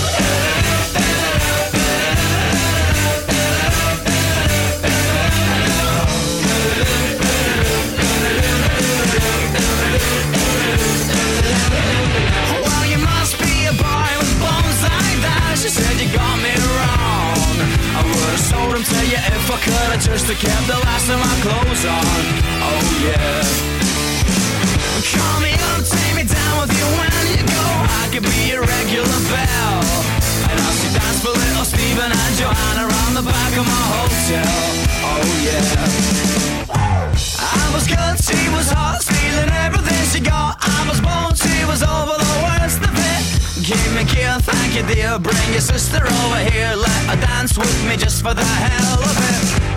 Stephen 31.93 32.11
and 32.11 32.35
Joanna 32.35 32.87
around 32.87 33.13
the 33.13 33.21
back 33.21 33.57
of 33.57 33.65
my 33.65 33.83
hotel. 33.93 34.45
Oh 35.05 35.23
yeah. 35.43 36.52
I 37.53 37.65
was 37.73 37.85
good, 37.87 38.15
she 38.19 38.49
was 38.49 38.69
hot, 38.69 39.01
stealing 39.01 39.51
everything 39.65 40.01
she 40.11 40.19
got. 40.19 40.57
I 40.59 40.79
was 40.89 40.99
born, 41.01 41.35
she 41.35 41.65
was 41.65 41.81
over 41.83 42.15
the 42.17 42.35
worst 42.45 42.81
of 42.81 42.93
it. 42.93 43.21
Give 43.67 43.83
me 43.95 44.03
gear, 44.05 44.37
thank 44.41 44.75
you 44.75 44.83
dear. 44.93 45.19
Bring 45.19 45.49
your 45.51 45.61
sister 45.61 46.01
over 46.05 46.39
here, 46.51 46.73
let 46.75 47.01
her 47.09 47.19
dance 47.19 47.57
with 47.57 47.73
me 47.87 47.95
just 47.97 48.21
for 48.23 48.33
the 48.33 48.43
hell 48.43 48.99
of 49.03 49.17
it. 49.31 49.72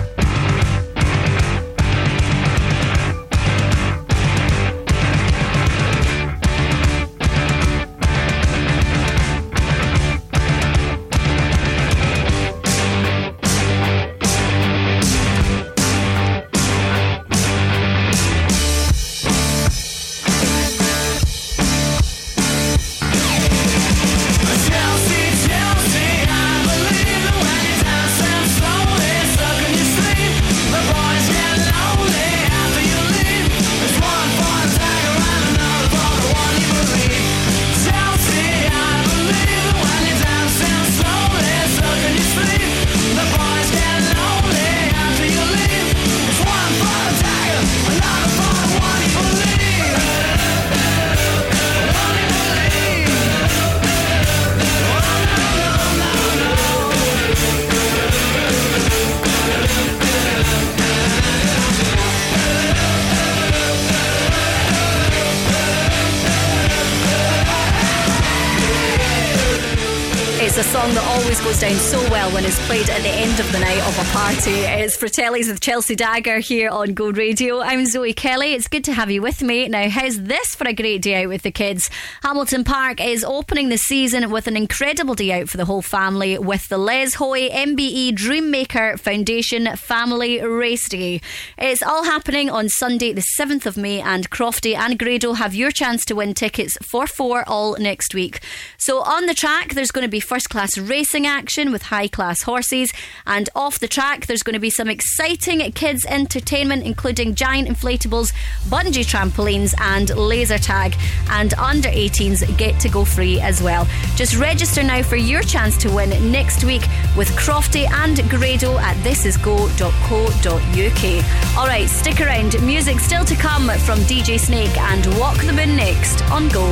Fratelli's 74.97 75.47
with 75.47 75.61
Chelsea 75.61 75.95
Dagger 75.95 76.39
here 76.39 76.69
on 76.69 76.95
Go 76.95 77.11
Radio. 77.11 77.61
I'm 77.61 77.85
Zoe 77.85 78.13
Kelly. 78.13 78.53
It's 78.53 78.67
good 78.67 78.83
to 78.85 78.93
have 78.93 79.11
you 79.11 79.21
with 79.21 79.43
me. 79.43 79.67
Now, 79.67 79.89
how's 79.89 80.23
this 80.23 80.55
for 80.55 80.67
a 80.67 80.73
great 80.73 81.03
day 81.03 81.23
out 81.23 81.29
with 81.29 81.43
the 81.43 81.51
kids? 81.51 81.91
Hamilton 82.23 82.63
Park 82.63 82.99
is 82.99 83.23
opening 83.23 83.69
the 83.69 83.77
season 83.77 84.31
with 84.31 84.47
an 84.47 84.57
incredible 84.57 85.13
day 85.13 85.39
out 85.39 85.49
for 85.49 85.57
the 85.57 85.65
whole 85.65 85.83
family 85.83 86.39
with 86.39 86.67
the 86.69 86.79
Les 86.79 87.13
Hoy 87.13 87.47
MBE 87.47 88.13
Dreammaker 88.13 88.99
Foundation 88.99 89.67
Family 89.75 90.41
Race 90.41 90.89
Day. 90.89 91.21
It's 91.59 91.83
all 91.83 92.05
happening 92.05 92.49
on 92.49 92.67
Sunday, 92.67 93.13
the 93.13 93.25
7th 93.39 93.67
of 93.67 93.77
May, 93.77 94.01
and 94.01 94.31
Crofty 94.31 94.75
and 94.75 94.97
Grado 94.97 95.33
have 95.33 95.53
your 95.53 95.69
chance 95.69 96.05
to 96.05 96.15
win 96.15 96.33
tickets 96.33 96.75
for 96.81 97.05
four 97.05 97.43
all 97.47 97.77
next 97.77 98.15
week. 98.15 98.39
So, 98.79 99.03
on 99.03 99.27
the 99.27 99.35
track, 99.35 99.75
there's 99.75 99.91
going 99.91 100.05
to 100.05 100.11
be 100.11 100.19
first 100.19 100.49
class 100.49 100.75
racing 100.75 101.27
action 101.27 101.71
with 101.71 101.83
high 101.83 102.07
class 102.07 102.41
horses, 102.41 102.91
and 103.27 103.47
off 103.55 103.77
the 103.77 103.87
track, 103.87 104.25
there's 104.25 104.41
going 104.41 104.55
to 104.55 104.59
be 104.59 104.71
some 104.71 104.86
exciting 104.89 105.59
kids' 105.71 106.05
entertainment, 106.05 106.83
including 106.83 107.35
giant 107.35 107.67
inflatables, 107.67 108.33
bungee 108.69 109.05
trampolines, 109.05 109.73
and 109.79 110.15
laser 110.15 110.57
tag. 110.57 110.95
And 111.29 111.53
under 111.55 111.89
18s 111.89 112.57
get 112.57 112.79
to 112.81 112.89
go 112.89 113.05
free 113.05 113.39
as 113.39 113.61
well. 113.61 113.87
Just 114.15 114.37
register 114.37 114.83
now 114.83 115.03
for 115.03 115.15
your 115.15 115.41
chance 115.41 115.77
to 115.77 115.89
win 115.89 116.09
next 116.31 116.63
week 116.63 116.83
with 117.15 117.29
Crofty 117.31 117.89
and 117.89 118.17
Grado 118.29 118.77
at 118.77 118.95
thisisgo.co.uk. 118.97 121.57
All 121.57 121.67
right, 121.67 121.89
stick 121.89 122.21
around. 122.21 122.61
Music 122.61 122.99
still 122.99 123.25
to 123.25 123.35
come 123.35 123.69
from 123.79 123.99
DJ 124.01 124.39
Snake 124.39 124.77
and 124.77 125.05
Walk 125.19 125.37
the 125.37 125.53
Moon 125.53 125.75
next 125.75 126.21
on 126.31 126.47
Go. 126.49 126.65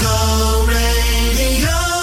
Go 0.00 0.66
radio. 0.68 1.97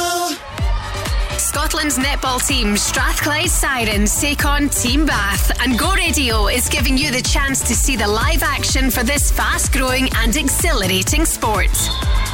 Scotland's 1.66 1.98
netball 1.98 2.40
team, 2.48 2.78
Strathclyde 2.78 3.50
Sirens, 3.50 4.22
take 4.22 4.46
on 4.46 4.70
Team 4.70 5.04
Bath, 5.04 5.52
and 5.62 5.80
Go 5.80 5.96
Radio 5.96 6.46
is 6.46 6.70
giving 6.70 6.96
you 6.96 7.10
the 7.10 7.24
chance 7.24 7.60
to 7.62 7.74
see 7.74 7.96
the 7.96 8.08
live 8.08 8.44
action 8.44 8.92
for 8.92 9.02
this 9.02 9.32
fast-growing 9.32 10.08
and 10.18 10.36
exhilarating 10.36 11.26
sport. 11.26 11.76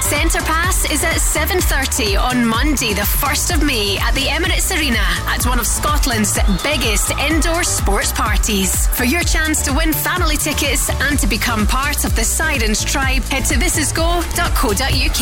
Centre 0.02 0.42
Pass 0.42 0.84
is 0.92 1.06
at 1.06 1.16
7.30 1.16 2.22
on 2.22 2.46
Monday, 2.46 2.94
the 2.94 3.08
1st 3.24 3.56
of 3.56 3.64
May 3.64 3.98
at 4.00 4.14
the 4.16 4.26
Emirates 4.26 4.78
Arena 4.78 5.00
at 5.28 5.46
one 5.46 5.60
of 5.60 5.66
Scotland's 5.66 6.38
biggest 6.62 7.12
indoor 7.12 7.64
sports 7.64 8.12
parties. 8.12 8.88
For 8.88 9.06
your 9.06 9.24
chance 9.24 9.62
to 9.62 9.72
win 9.74 9.94
family 9.94 10.36
tickets 10.36 10.90
and 10.90 11.18
to 11.20 11.28
become 11.28 11.66
part 11.66 12.04
of 12.04 12.18
the 12.18 12.26
Sirens 12.26 12.84
tribe, 12.84 13.24
head 13.24 13.46
to 13.46 13.56
thisisgo.co.uk. 13.56 15.22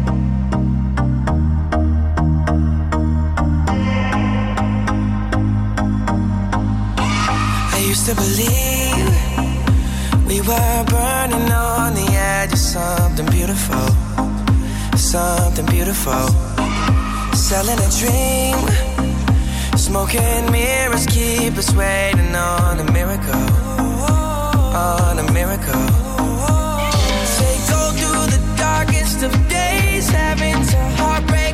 used 7.91 8.05
to 8.05 8.15
believe 8.15 9.07
we 10.25 10.39
were 10.47 10.83
burning 10.87 11.51
on 11.51 11.93
the 11.93 12.07
edge 12.37 12.53
of 12.53 12.57
something 12.57 13.25
beautiful, 13.25 13.87
something 14.95 15.65
beautiful. 15.65 16.25
Selling 17.35 17.79
a 17.87 17.89
dream, 17.99 18.59
smoking 19.75 20.43
mirrors 20.53 21.05
keep 21.05 21.53
us 21.57 21.69
waiting 21.75 22.33
on 22.33 22.79
a 22.79 22.87
miracle, 22.93 23.47
on 24.73 25.19
a 25.19 25.25
miracle. 25.33 25.87
Say 27.35 27.53
go 27.73 27.81
through 27.99 28.25
the 28.35 28.41
darkest 28.55 29.21
of 29.27 29.31
days, 29.49 30.07
having 30.09 30.59
to 30.71 30.79
heartbreak 31.01 31.50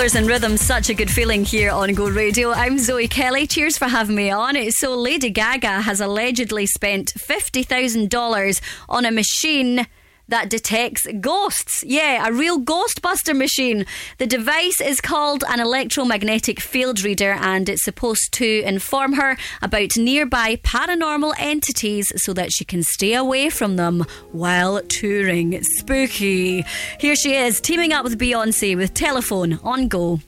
Colors 0.00 0.14
and 0.14 0.26
Rhythm, 0.26 0.56
such 0.56 0.88
a 0.88 0.94
good 0.94 1.10
feeling 1.10 1.44
here 1.44 1.70
on 1.70 1.92
Go 1.92 2.08
Radio. 2.08 2.52
I'm 2.52 2.78
Zoe 2.78 3.06
Kelly. 3.06 3.46
Cheers 3.46 3.76
for 3.76 3.84
having 3.84 4.16
me 4.16 4.30
on. 4.30 4.56
So, 4.70 4.96
Lady 4.96 5.28
Gaga 5.28 5.82
has 5.82 6.00
allegedly 6.00 6.64
spent 6.64 7.12
$50,000 7.18 8.60
on 8.88 9.04
a 9.04 9.10
machine 9.10 9.86
that 10.30 10.48
detects 10.48 11.06
ghosts. 11.20 11.84
Yeah, 11.86 12.26
a 12.26 12.32
real 12.32 12.60
Ghostbuster 12.60 13.36
machine. 13.36 13.84
The 14.18 14.26
device 14.26 14.80
is 14.80 15.00
called 15.00 15.44
an 15.48 15.60
electromagnetic 15.60 16.60
field 16.60 17.02
reader 17.02 17.32
and 17.32 17.68
it's 17.68 17.84
supposed 17.84 18.32
to 18.32 18.62
inform 18.64 19.14
her 19.14 19.36
about 19.60 19.96
nearby 19.96 20.56
paranormal 20.56 21.34
entities 21.38 22.12
so 22.16 22.32
that 22.32 22.52
she 22.52 22.64
can 22.64 22.82
stay 22.82 23.14
away 23.14 23.50
from 23.50 23.76
them 23.76 24.06
while 24.32 24.80
touring. 24.82 25.62
Spooky. 25.62 26.64
Here 26.98 27.16
she 27.16 27.34
is, 27.34 27.60
teaming 27.60 27.92
up 27.92 28.04
with 28.04 28.18
Beyonce 28.18 28.76
with 28.76 28.94
Telephone 28.94 29.58
on 29.62 29.88
Go. 29.88 30.20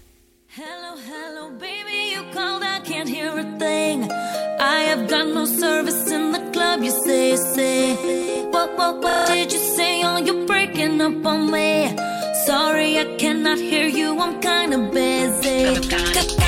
Hello, 0.49 0.97
hello, 0.97 1.51
baby, 1.53 2.13
you 2.13 2.23
called, 2.33 2.63
I 2.63 2.81
can't 2.81 3.09
hear 3.09 3.39
a 3.39 3.59
thing. 3.59 4.11
I 4.61 4.81
have 4.91 5.09
got 5.09 5.27
no 5.29 5.45
service 5.45 6.11
in 6.11 6.33
the 6.33 6.51
club, 6.53 6.83
you 6.83 6.91
say, 6.91 7.37
say. 7.37 7.95
What, 8.51 8.77
what, 8.77 9.03
what 9.03 9.29
did 9.29 9.53
you 9.53 9.59
say? 9.59 9.72
up 11.03 11.27
on 11.27 11.51
me. 11.51 11.97
Sorry, 12.47 12.99
I 12.99 13.17
cannot 13.19 13.59
hear 13.59 13.87
you, 13.87 14.19
I'm 14.21 14.41
kinda 14.41 14.79
busy. 14.79 16.42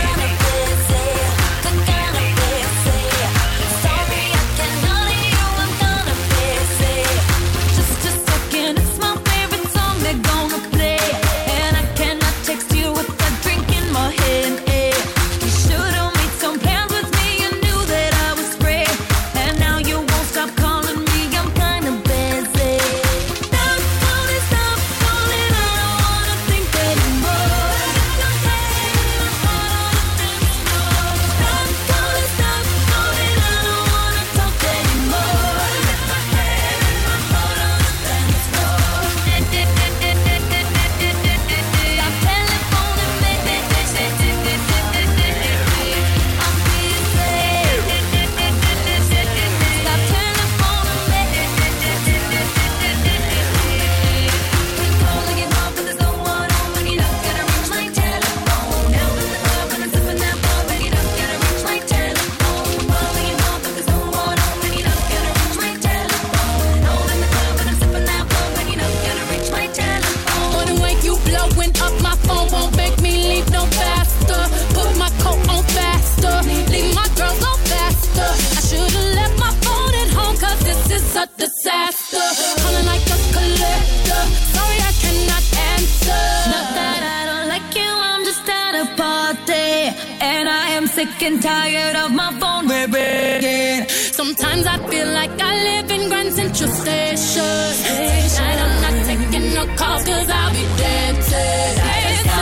feel 95.05 95.13
like 95.13 95.41
I 95.41 95.53
live 95.63 95.91
in 95.91 96.09
Grand 96.09 96.33
Central 96.33 96.71
Station. 96.71 97.43
Tonight 98.35 98.59
I'm 98.65 98.83
not 98.85 99.07
taking 99.07 99.55
no 99.55 99.65
calls, 99.77 100.05
cause 100.05 100.31
I'll 100.31 100.51
be 100.51 100.65
dancing. 100.77 101.75
tonight. 101.79 102.34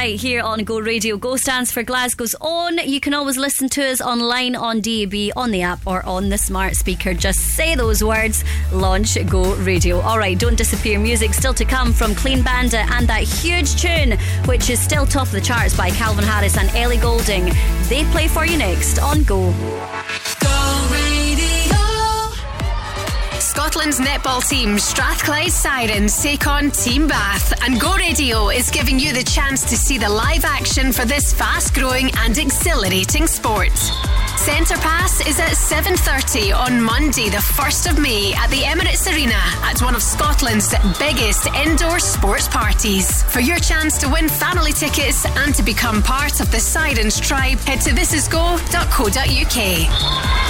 Right 0.00 0.18
here 0.18 0.40
on 0.40 0.64
Go 0.64 0.78
Radio. 0.78 1.18
Go 1.18 1.36
stands 1.36 1.70
for 1.70 1.82
Glasgow's 1.82 2.34
own. 2.40 2.78
You 2.78 3.00
can 3.00 3.12
always 3.12 3.36
listen 3.36 3.68
to 3.68 3.86
us 3.86 4.00
online 4.00 4.56
on 4.56 4.80
DAB, 4.80 5.14
on 5.36 5.50
the 5.50 5.60
app, 5.60 5.86
or 5.86 6.02
on 6.06 6.30
the 6.30 6.38
smart 6.38 6.74
speaker. 6.74 7.12
Just 7.12 7.40
say 7.54 7.74
those 7.74 8.02
words, 8.02 8.42
launch 8.72 9.18
Go 9.28 9.54
Radio. 9.56 10.00
All 10.00 10.18
right, 10.18 10.38
don't 10.38 10.56
disappear. 10.56 10.98
Music 10.98 11.34
still 11.34 11.52
to 11.52 11.66
come 11.66 11.92
from 11.92 12.14
Clean 12.14 12.42
Bandit 12.42 12.90
and 12.92 13.06
that 13.08 13.24
huge 13.24 13.76
tune, 13.76 14.18
which 14.46 14.70
is 14.70 14.80
still 14.80 15.04
top 15.04 15.26
of 15.26 15.32
the 15.32 15.40
charts 15.42 15.76
by 15.76 15.90
Calvin 15.90 16.24
Harris 16.24 16.56
and 16.56 16.74
Ellie 16.74 16.96
Golding. 16.96 17.50
They 17.90 18.04
play 18.04 18.26
for 18.26 18.46
you 18.46 18.56
next 18.56 18.98
on 19.00 19.22
Go. 19.24 19.52
Scotland's 23.80 24.10
netball 24.10 24.46
team, 24.46 24.78
Strathclyde 24.78 25.50
Sirens, 25.50 26.22
take 26.22 26.46
on 26.46 26.70
Team 26.70 27.08
Bath, 27.08 27.54
and 27.64 27.80
Go 27.80 27.96
Radio 27.96 28.50
is 28.50 28.68
giving 28.68 28.98
you 28.98 29.14
the 29.14 29.22
chance 29.22 29.64
to 29.70 29.74
see 29.74 29.96
the 29.96 30.06
live 30.06 30.44
action 30.44 30.92
for 30.92 31.06
this 31.06 31.32
fast-growing 31.32 32.10
and 32.18 32.36
exhilarating 32.36 33.26
sport. 33.26 33.72
Centre 34.36 34.76
Pass 34.76 35.26
is 35.26 35.40
at 35.40 35.52
7.30 35.52 36.54
on 36.54 36.82
Monday, 36.82 37.30
the 37.30 37.38
1st 37.38 37.92
of 37.92 37.98
May 37.98 38.34
at 38.34 38.50
the 38.50 38.60
Emirates 38.60 39.10
Arena 39.10 39.40
at 39.64 39.80
one 39.80 39.94
of 39.94 40.02
Scotland's 40.02 40.74
biggest 40.98 41.46
indoor 41.64 41.98
sports 42.00 42.48
parties. 42.48 43.22
For 43.32 43.40
your 43.40 43.60
chance 43.60 43.96
to 43.96 44.10
win 44.10 44.28
family 44.28 44.74
tickets 44.74 45.24
and 45.24 45.54
to 45.54 45.62
become 45.62 46.02
part 46.02 46.40
of 46.40 46.52
the 46.52 46.60
Sirens 46.60 47.18
tribe, 47.18 47.60
head 47.60 47.80
to 47.80 47.92
thisisgo.co.uk. 47.92 50.49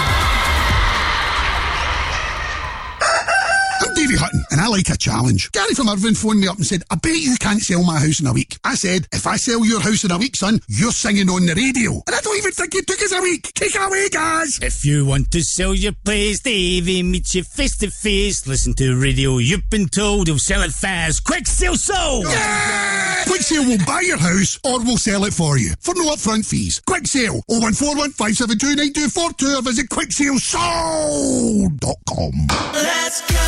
I'm 4.00 4.16
Hutton, 4.16 4.44
and 4.50 4.60
I 4.62 4.66
like 4.68 4.88
a 4.88 4.96
challenge. 4.96 5.52
Gary 5.52 5.74
from 5.74 5.90
Irvine 5.90 6.14
phoned 6.14 6.40
me 6.40 6.48
up 6.48 6.56
and 6.56 6.66
said, 6.66 6.82
I 6.90 6.94
bet 6.94 7.16
you 7.16 7.36
can't 7.50 7.62
sell 7.62 7.82
my 7.82 7.98
house 7.98 8.20
in 8.20 8.28
a 8.28 8.32
week. 8.32 8.56
I 8.62 8.76
said, 8.76 9.08
if 9.10 9.26
I 9.26 9.34
sell 9.34 9.66
your 9.66 9.80
house 9.80 10.04
in 10.04 10.12
a 10.12 10.18
week, 10.18 10.36
son, 10.36 10.60
you're 10.68 10.92
singing 10.92 11.28
on 11.28 11.46
the 11.46 11.54
radio. 11.56 12.00
And 12.06 12.14
I 12.14 12.20
don't 12.20 12.36
even 12.36 12.52
think 12.52 12.76
it 12.76 12.86
took 12.86 13.02
us 13.02 13.10
a 13.10 13.20
week. 13.20 13.52
Take 13.54 13.74
it 13.74 13.82
away, 13.82 14.08
guys. 14.08 14.60
If 14.62 14.84
you 14.84 15.04
want 15.04 15.32
to 15.32 15.42
sell 15.42 15.74
your 15.74 15.90
place, 16.04 16.38
Davey 16.38 17.02
meets 17.02 17.34
you 17.34 17.42
face 17.42 17.76
to 17.78 17.90
face. 17.90 18.46
Listen 18.46 18.72
to 18.74 18.94
radio. 18.96 19.38
You've 19.38 19.68
been 19.68 19.88
told 19.88 20.28
he'll 20.28 20.38
sell 20.38 20.62
it 20.62 20.70
fast. 20.70 21.24
Quick 21.24 21.48
sale 21.48 21.74
sold! 21.74 22.26
Yeah! 22.26 23.24
Quick 23.26 23.42
Sale 23.42 23.66
will 23.66 23.84
buy 23.86 24.00
your 24.00 24.16
house 24.18 24.58
or 24.64 24.80
we'll 24.80 24.96
sell 24.96 25.24
it 25.24 25.32
for 25.34 25.56
you. 25.58 25.72
For 25.80 25.94
no 25.94 26.10
upfront 26.12 26.46
fees. 26.46 26.80
Quick 26.86 27.06
Sale 27.06 27.42
0141 27.48 28.10
572 28.12 28.76
9242 28.76 29.58
or 29.58 29.62
visit 29.62 29.88
quicksalesold.com. 29.88 32.32
Let's 32.74 33.20
go! 33.30 33.38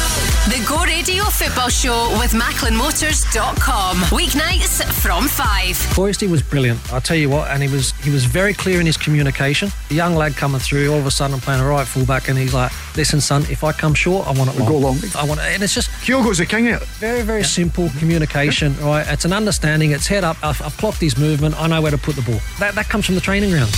The 0.50 0.64
Go 0.68 0.84
Radio 0.84 1.24
Football 1.24 1.70
Show 1.70 2.10
with 2.20 2.32
MacklinMotors.com. 2.32 3.91
Weeknights 4.10 4.82
from 5.02 5.28
5. 5.28 5.76
Forresty 5.94 6.28
was 6.30 6.42
brilliant. 6.42 6.80
I'll 6.92 7.00
tell 7.00 7.16
you 7.16 7.28
what, 7.28 7.50
and 7.50 7.62
he 7.62 7.68
was 7.68 7.92
he 8.02 8.10
was 8.10 8.24
very 8.24 8.54
clear 8.54 8.80
in 8.80 8.86
his 8.86 8.96
communication. 8.96 9.70
The 9.88 9.94
young 9.94 10.14
lad 10.14 10.36
coming 10.36 10.60
through, 10.60 10.90
all 10.92 10.98
of 10.98 11.06
a 11.06 11.10
sudden 11.10 11.34
I'm 11.34 11.40
playing 11.40 11.60
a 11.60 11.66
right 11.66 11.86
fullback, 11.86 12.28
and 12.28 12.38
he's 12.38 12.54
like, 12.54 12.72
"Listen, 12.96 13.20
son, 13.20 13.42
if 13.50 13.64
I 13.64 13.72
come 13.72 13.94
short, 13.94 14.26
I 14.26 14.32
want 14.32 14.50
it 14.50 14.58
long. 14.58 14.68
go 14.68 14.78
long. 14.78 14.98
I 15.16 15.24
want 15.24 15.40
it." 15.40 15.46
And 15.54 15.62
it's 15.62 15.74
just 15.74 15.90
Kyogo's 16.02 16.38
the 16.38 16.46
king 16.46 16.68
of 16.68 16.82
it. 16.82 16.88
very 16.98 17.22
very 17.22 17.44
simple 17.44 17.90
communication. 17.98 18.74
Right, 18.80 19.06
it's 19.08 19.24
an 19.24 19.32
understanding. 19.32 19.90
It's 19.92 20.06
head 20.06 20.24
up. 20.24 20.36
I've, 20.42 20.60
I've 20.62 20.76
clocked 20.76 21.00
his 21.00 21.16
movement. 21.18 21.60
I 21.60 21.66
know 21.66 21.80
where 21.82 21.90
to 21.90 21.98
put 21.98 22.16
the 22.16 22.22
ball. 22.22 22.40
That 22.58 22.74
that 22.74 22.88
comes 22.88 23.06
from 23.06 23.14
the 23.14 23.20
training 23.20 23.50
ground. 23.50 23.70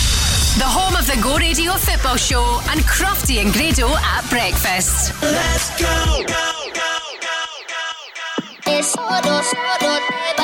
The 0.59 0.65
home 0.65 0.95
of 0.95 1.07
the 1.07 1.21
Go 1.21 1.37
Radio 1.37 1.73
Football 1.73 2.17
Show 2.17 2.61
and 2.71 2.81
Crofty 2.83 3.43
and 3.43 3.53
Grado 3.53 3.89
at 3.97 4.29
breakfast. 4.31 5.21
Let's 5.23 5.71
go. 5.81 5.89
Es 5.89 6.23
solo, 6.25 6.94
solo 8.83 9.21
de 9.23 10.44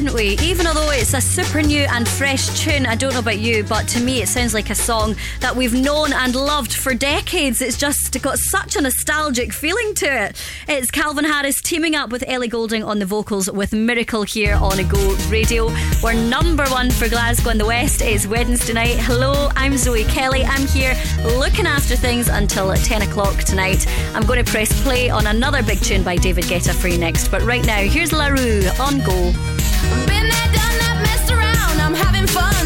didn't 0.00 0.12
we? 0.12 0.36
Even 0.42 0.66
although 0.66 0.90
it's 0.90 1.14
a 1.14 1.22
super 1.22 1.62
new 1.62 1.86
and 1.88 2.06
fresh 2.06 2.60
tune, 2.60 2.84
I 2.84 2.96
don't 2.96 3.14
know 3.14 3.20
about 3.20 3.38
you, 3.38 3.64
but 3.64 3.88
to 3.88 4.00
me 4.00 4.20
it 4.20 4.28
sounds 4.28 4.52
like 4.52 4.68
a 4.68 4.74
song 4.74 5.16
that 5.40 5.56
we've 5.56 5.72
known 5.72 6.12
and 6.12 6.36
loved 6.36 6.74
for 6.74 6.92
decades. 6.92 7.62
It's 7.62 7.78
just 7.78 8.20
got 8.20 8.36
such 8.36 8.76
a 8.76 8.82
nostalgic 8.82 9.54
feeling 9.54 9.94
to 9.94 10.24
it. 10.24 10.42
It's 10.68 10.90
Calvin 10.90 11.24
Harris 11.24 11.62
teaming 11.62 11.94
up 11.94 12.10
with 12.10 12.24
Ellie 12.28 12.48
Goulding 12.48 12.84
on 12.84 12.98
the 12.98 13.06
vocals 13.06 13.50
with 13.50 13.72
Miracle 13.72 14.24
here 14.24 14.56
on 14.56 14.78
A 14.78 14.84
Go 14.84 15.16
Radio. 15.30 15.70
We're 16.02 16.12
number 16.12 16.66
one 16.66 16.90
for 16.90 17.08
Glasgow 17.08 17.48
and 17.48 17.60
the 17.60 17.64
West. 17.64 18.02
It's 18.02 18.26
Wednesday 18.26 18.74
night. 18.74 18.98
Hello, 18.98 19.48
I'm 19.56 19.78
Zoe 19.78 20.04
Kelly. 20.04 20.44
I'm 20.44 20.66
here 20.66 20.94
looking 21.38 21.66
after 21.66 21.96
things 21.96 22.28
until 22.28 22.74
10 22.74 23.00
o'clock 23.00 23.44
tonight. 23.44 23.86
I'm 24.14 24.26
going 24.26 24.44
to 24.44 24.50
press 24.52 24.78
play 24.82 25.08
on 25.08 25.26
another 25.26 25.62
big 25.62 25.80
tune 25.80 26.02
by 26.02 26.16
David 26.16 26.44
Guetta 26.44 26.74
for 26.74 26.88
you 26.88 26.98
next, 26.98 27.28
but 27.28 27.40
right 27.44 27.64
now, 27.64 27.78
here's 27.80 28.12
LaRue 28.12 28.68
on 28.78 28.98
Go. 28.98 29.55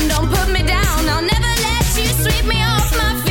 Don't 0.08 0.28
put 0.28 0.48
me 0.50 0.62
down, 0.62 1.08
I'll 1.08 1.22
never 1.22 1.54
let 1.62 1.96
you 1.96 2.06
sweep 2.06 2.44
me 2.44 2.62
off 2.62 2.90
my 2.96 3.20
feet. 3.22 3.29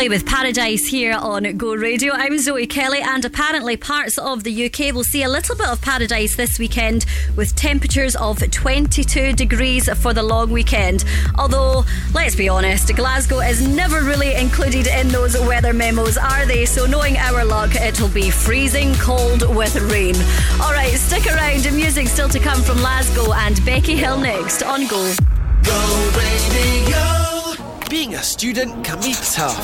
Coldplay 0.00 0.08
with 0.08 0.24
Paradise 0.24 0.86
here 0.86 1.12
on 1.12 1.42
Go 1.58 1.74
Radio. 1.74 2.14
I'm 2.14 2.38
Zoe 2.38 2.66
Kelly, 2.66 3.00
and 3.02 3.22
apparently 3.22 3.76
parts 3.76 4.16
of 4.16 4.44
the 4.44 4.66
UK 4.66 4.94
will 4.94 5.04
see 5.04 5.22
a 5.22 5.28
little 5.28 5.54
bit 5.54 5.68
of 5.68 5.82
paradise 5.82 6.36
this 6.36 6.58
weekend 6.58 7.04
with 7.36 7.54
temperatures 7.54 8.16
of 8.16 8.38
22 8.50 9.34
degrees 9.34 9.90
for 10.00 10.14
the 10.14 10.22
long 10.22 10.50
weekend. 10.50 11.04
Although, 11.36 11.84
let's 12.14 12.34
be 12.34 12.48
honest, 12.48 12.94
Glasgow 12.96 13.40
is 13.40 13.66
never 13.66 14.00
really 14.00 14.34
included 14.34 14.86
in 14.86 15.08
those 15.08 15.38
weather 15.38 15.74
memos, 15.74 16.16
are 16.16 16.46
they? 16.46 16.64
So, 16.64 16.86
knowing 16.86 17.18
our 17.18 17.44
luck, 17.44 17.74
it'll 17.74 18.08
be 18.08 18.30
freezing 18.30 18.94
cold 18.94 19.54
with 19.54 19.76
rain. 19.92 20.14
All 20.62 20.72
right, 20.72 20.94
stick 20.94 21.26
around. 21.26 21.70
Music 21.76 22.06
still 22.08 22.28
to 22.30 22.38
come 22.38 22.62
from 22.62 22.78
Glasgow 22.78 23.34
and 23.34 23.62
Becky 23.66 23.96
Hill 23.96 24.18
next 24.18 24.62
on 24.62 24.86
Go. 24.86 25.12
Go 25.62 26.10
radio. 26.16 27.19
Being 27.90 28.14
a 28.14 28.22
student 28.22 28.84
can 28.84 29.00
be 29.00 29.14
tough. 29.34 29.58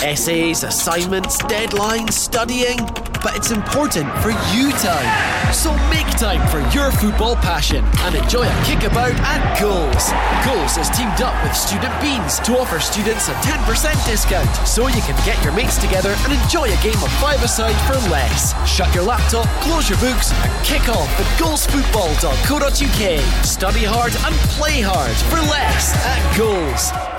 Essays, 0.00 0.62
assignments, 0.62 1.38
deadlines, 1.42 2.12
studying. 2.12 2.78
But 3.18 3.34
it's 3.34 3.50
important 3.50 4.06
for 4.22 4.30
you 4.54 4.70
time. 4.78 5.10
So 5.52 5.74
make 5.90 6.06
time 6.14 6.46
for 6.54 6.62
your 6.70 6.92
football 6.92 7.34
passion 7.34 7.84
and 8.06 8.14
enjoy 8.14 8.44
a 8.46 8.62
kickabout 8.62 9.18
at 9.26 9.42
Goals. 9.58 10.14
Goals 10.46 10.78
has 10.78 10.86
teamed 10.94 11.18
up 11.18 11.34
with 11.42 11.50
Student 11.56 11.90
Beans 11.98 12.38
to 12.46 12.54
offer 12.62 12.78
students 12.78 13.26
a 13.26 13.34
10% 13.42 13.66
discount 14.06 14.54
so 14.62 14.86
you 14.86 15.02
can 15.02 15.18
get 15.26 15.42
your 15.42 15.52
mates 15.52 15.76
together 15.76 16.14
and 16.22 16.32
enjoy 16.32 16.70
a 16.70 16.78
game 16.78 17.02
of 17.02 17.10
five-a-side 17.18 17.74
for 17.90 17.98
less. 18.08 18.54
Shut 18.70 18.94
your 18.94 19.02
laptop, 19.02 19.48
close 19.66 19.90
your 19.90 19.98
books 19.98 20.30
and 20.30 20.52
kick 20.64 20.88
off 20.88 21.10
at 21.18 21.26
goalsfootball.co.uk. 21.42 23.02
Study 23.44 23.82
hard 23.82 24.14
and 24.14 24.34
play 24.54 24.78
hard 24.80 25.16
for 25.26 25.42
less 25.50 25.90
at 26.06 26.22
Goals. 26.38 27.13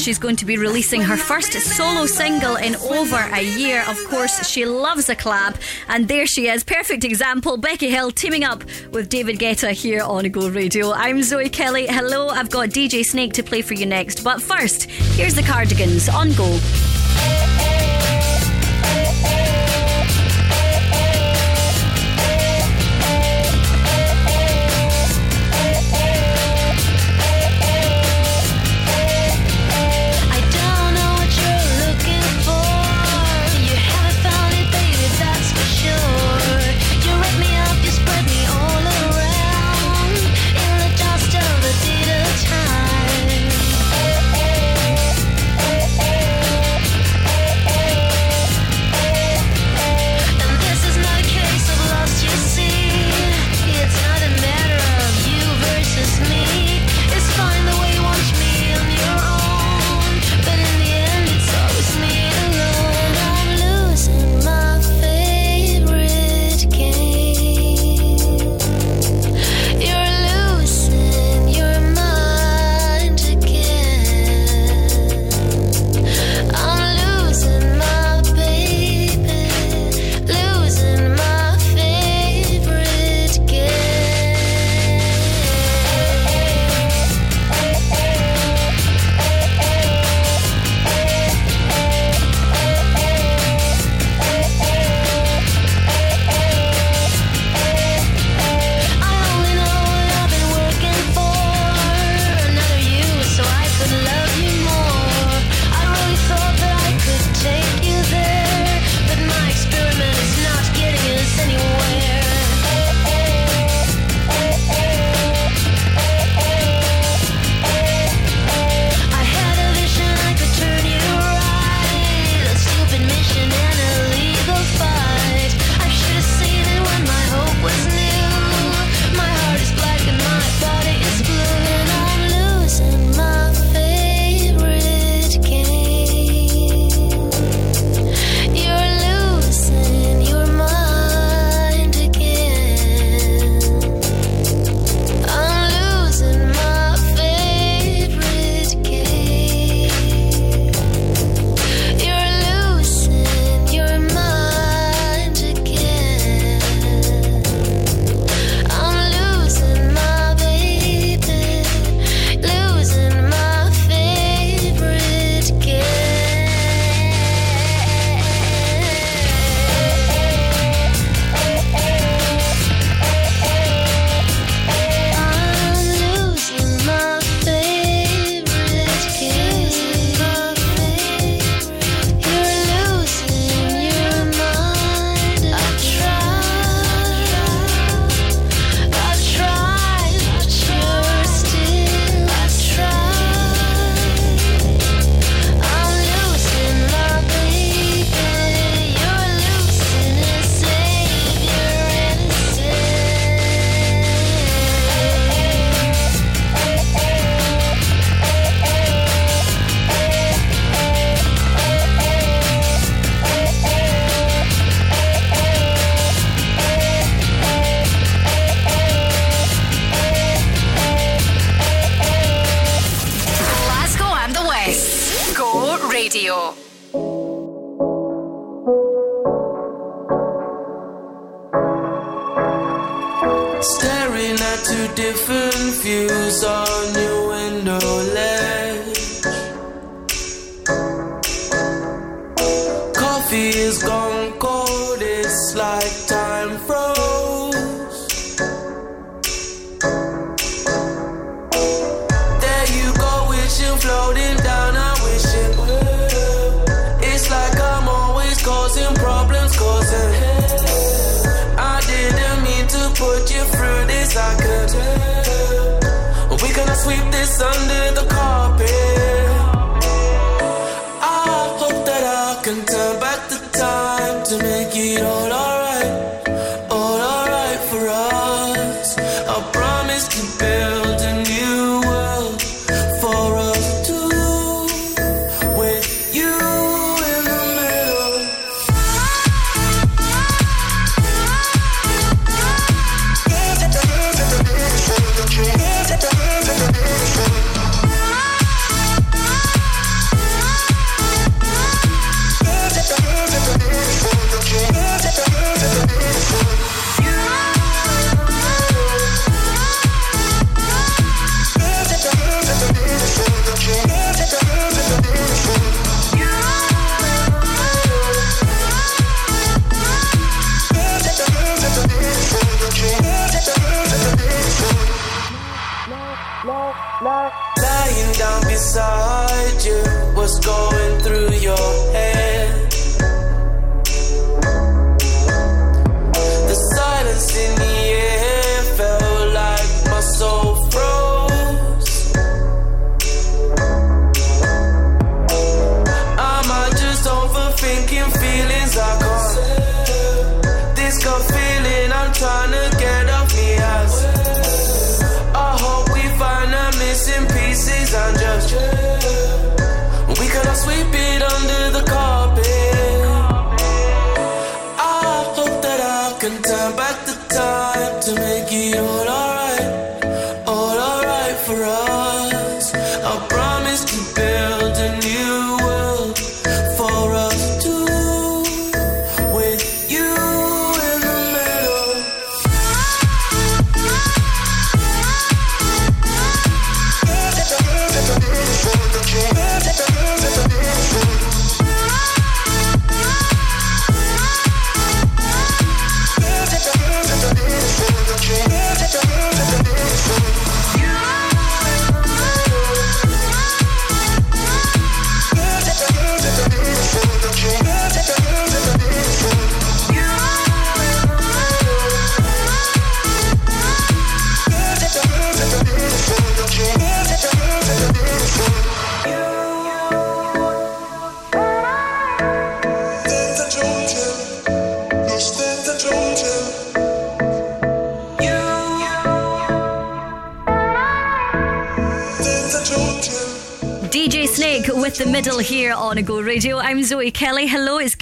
she's 0.00 0.18
going 0.18 0.36
to 0.36 0.44
be 0.44 0.56
releasing 0.56 1.00
her 1.02 1.16
first 1.16 1.52
solo 1.52 2.06
single 2.06 2.56
in 2.56 2.76
over 2.76 3.16
a 3.16 3.42
year. 3.42 3.84
Of 3.88 3.98
course, 4.08 4.48
she 4.48 4.64
loves 4.64 5.08
a 5.08 5.14
clap, 5.14 5.58
and 5.88 6.08
there 6.08 6.26
she 6.26 6.48
is. 6.48 6.64
Perfect 6.64 7.04
example. 7.04 7.56
Becky 7.56 7.90
Hill 7.90 8.10
teaming 8.10 8.44
up 8.44 8.64
with 8.92 9.08
David 9.08 9.38
Guetta 9.38 9.72
here 9.72 10.02
on 10.02 10.28
Go 10.30 10.48
Radio. 10.48 10.92
I'm 10.92 11.22
Zoe 11.22 11.48
Kelly. 11.48 11.86
Hello, 11.86 12.28
I've 12.28 12.50
got 12.50 12.70
DJ 12.70 13.04
Snake 13.04 13.32
to 13.34 13.42
play 13.42 13.62
for 13.62 13.74
you 13.74 13.86
next. 13.86 14.24
But 14.24 14.40
first, 14.40 14.84
here's 14.84 15.34
the 15.34 15.42
Cardigans 15.42 16.08
on 16.08 16.32
Go. 16.32 16.89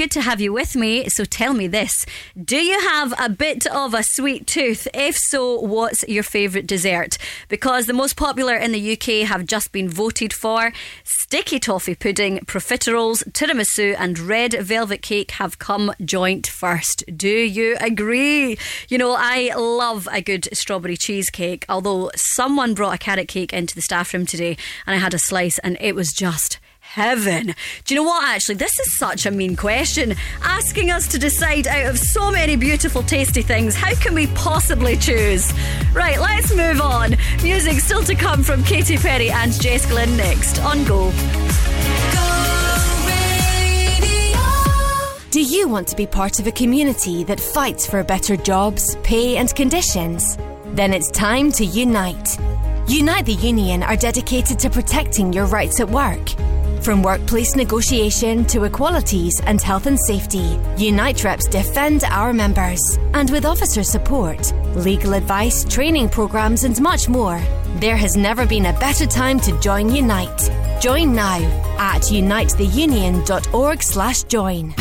Good 0.09 0.23
to 0.23 0.23
have 0.23 0.41
you 0.41 0.55
with 0.55 0.75
me. 0.75 1.07
So 1.11 1.25
tell 1.27 1.53
me 1.53 1.67
this 1.67 2.07
Do 2.43 2.57
you 2.57 2.81
have 2.81 3.13
a 3.19 3.29
bit 3.29 3.67
of 3.67 3.93
a 3.93 4.03
sweet 4.03 4.47
tooth? 4.47 4.89
If 4.95 5.17
so, 5.19 5.61
what's 5.61 6.03
your 6.09 6.23
favourite 6.23 6.67
dessert? 6.67 7.19
Because 7.49 7.85
the 7.85 7.93
most 7.93 8.17
popular 8.17 8.57
in 8.57 8.73
the 8.73 8.93
UK 8.93 9.29
have 9.29 9.45
just 9.45 9.71
been 9.71 9.89
voted 9.89 10.33
for. 10.33 10.73
Sticky 11.05 11.59
toffee 11.59 11.95
pudding, 11.95 12.39
profiteroles, 12.47 13.23
tiramisu, 13.33 13.97
and 13.99 14.19
red 14.19 14.55
velvet 14.55 15.03
cake 15.03 15.33
have 15.33 15.59
come 15.59 15.93
joint 16.03 16.47
first. 16.47 17.05
Do 17.15 17.29
you 17.29 17.77
agree? 17.79 18.57
You 18.89 18.97
know, 18.97 19.15
I 19.19 19.53
love 19.55 20.09
a 20.11 20.23
good 20.23 20.49
strawberry 20.55 20.97
cheesecake, 20.97 21.67
although 21.69 22.11
someone 22.15 22.73
brought 22.73 22.95
a 22.95 22.99
carrot 22.99 23.29
cake 23.29 23.53
into 23.53 23.75
the 23.75 23.83
staff 23.83 24.15
room 24.15 24.25
today 24.25 24.57
and 24.87 24.97
I 24.97 24.99
had 24.99 25.13
a 25.13 25.19
slice 25.19 25.59
and 25.59 25.77
it 25.81 25.95
was 25.95 26.13
just 26.13 26.58
heaven. 26.99 27.55
Do 27.85 27.95
you 27.95 28.01
know 28.01 28.09
what, 28.09 28.29
actually? 28.29 28.57
This 28.57 28.77
is 28.81 28.99
such 28.99 29.25
a 29.25 29.31
mean 29.31 29.55
question. 29.55 30.17
Asking 30.43 30.91
us 30.91 31.07
to 31.09 31.19
decide 31.19 31.69
out 31.69 31.87
of 31.87 31.97
so 31.97 32.33
many 32.33 32.57
beautiful, 32.57 33.05
tasty 33.05 33.41
things, 33.41 33.77
how 33.77 33.95
can 33.95 34.15
we 34.15 34.27
possibly 34.49 34.97
choose? 34.97 35.53
Right, 35.93 36.19
let's 36.19 36.55
move 36.55 36.81
on. 36.81 37.17
Music 37.43 37.79
still 37.79 38.03
to 38.03 38.17
come 38.17 38.43
from 38.43 38.65
Katy 38.65 38.97
Perry 38.97 39.31
and 39.31 39.53
Jess 39.53 39.87
Glynne 39.87 40.17
next 40.17 40.59
on 40.61 40.85
Go. 40.85 41.13
Do 45.31 45.41
you 45.41 45.69
want 45.69 45.87
to 45.89 45.97
be 45.97 46.07
part 46.07 46.41
of 46.41 46.49
a 46.49 46.53
community 46.53 47.23
that 47.25 47.39
fights 47.39 47.87
for 47.87 48.03
better 48.03 48.37
jobs, 48.37 48.97
pay, 49.05 49.37
and 49.37 49.55
conditions? 49.55 50.37
Then 50.75 50.93
it's 50.93 51.13
time 51.13 51.53
to 51.53 51.65
unite. 51.65 52.39
Unite 52.89 53.27
the 53.27 53.35
Union 53.35 53.83
are 53.83 53.97
dedicated 53.97 54.59
to 54.59 54.71
protecting 54.71 55.33
your 55.33 55.47
rights 55.47 55.79
at 55.79 55.89
work. 55.89 56.48
From 56.83 57.03
workplace 57.03 57.55
negotiation 57.55 58.45
to 58.47 58.65
equalities 58.65 59.39
and 59.45 59.61
health 59.61 59.87
and 59.87 60.01
safety, 60.01 60.59
Unite 60.79 61.23
reps 61.25 61.47
defend 61.47 62.05
our 62.05 62.33
members. 62.33 62.81
And 63.13 63.29
with 63.31 63.45
officer 63.45 63.83
support, 63.83 64.53
legal 64.75 65.13
advice, 65.15 65.65
training 65.65 66.09
programs, 66.09 66.65
and 66.65 66.81
much 66.81 67.07
more, 67.09 67.41
there 67.81 67.97
has 67.97 68.17
never 68.17 68.47
been 68.47 68.67
a 68.67 68.73
better 68.79 69.07
time 69.07 69.41
to 69.41 69.59
join 69.61 69.93
Unite. 69.95 70.51
Join 70.81 71.15
now 71.15 71.39
at 71.79 72.03
unitetheunion.org/join. 72.03 74.75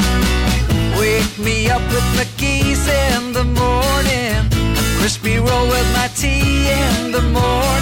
Wake 0.99 1.39
me 1.39 1.69
up 1.69 1.81
with 1.81 2.15
my 2.15 2.25
keys 2.37 2.87
in 2.87 3.33
the 3.33 3.43
morning. 3.43 4.45
A 4.77 4.81
crispy 4.99 5.37
roll 5.37 5.67
with 5.67 5.93
my 5.93 6.07
tea 6.15 6.69
in 6.69 7.11
the 7.11 7.21
morning. 7.21 7.76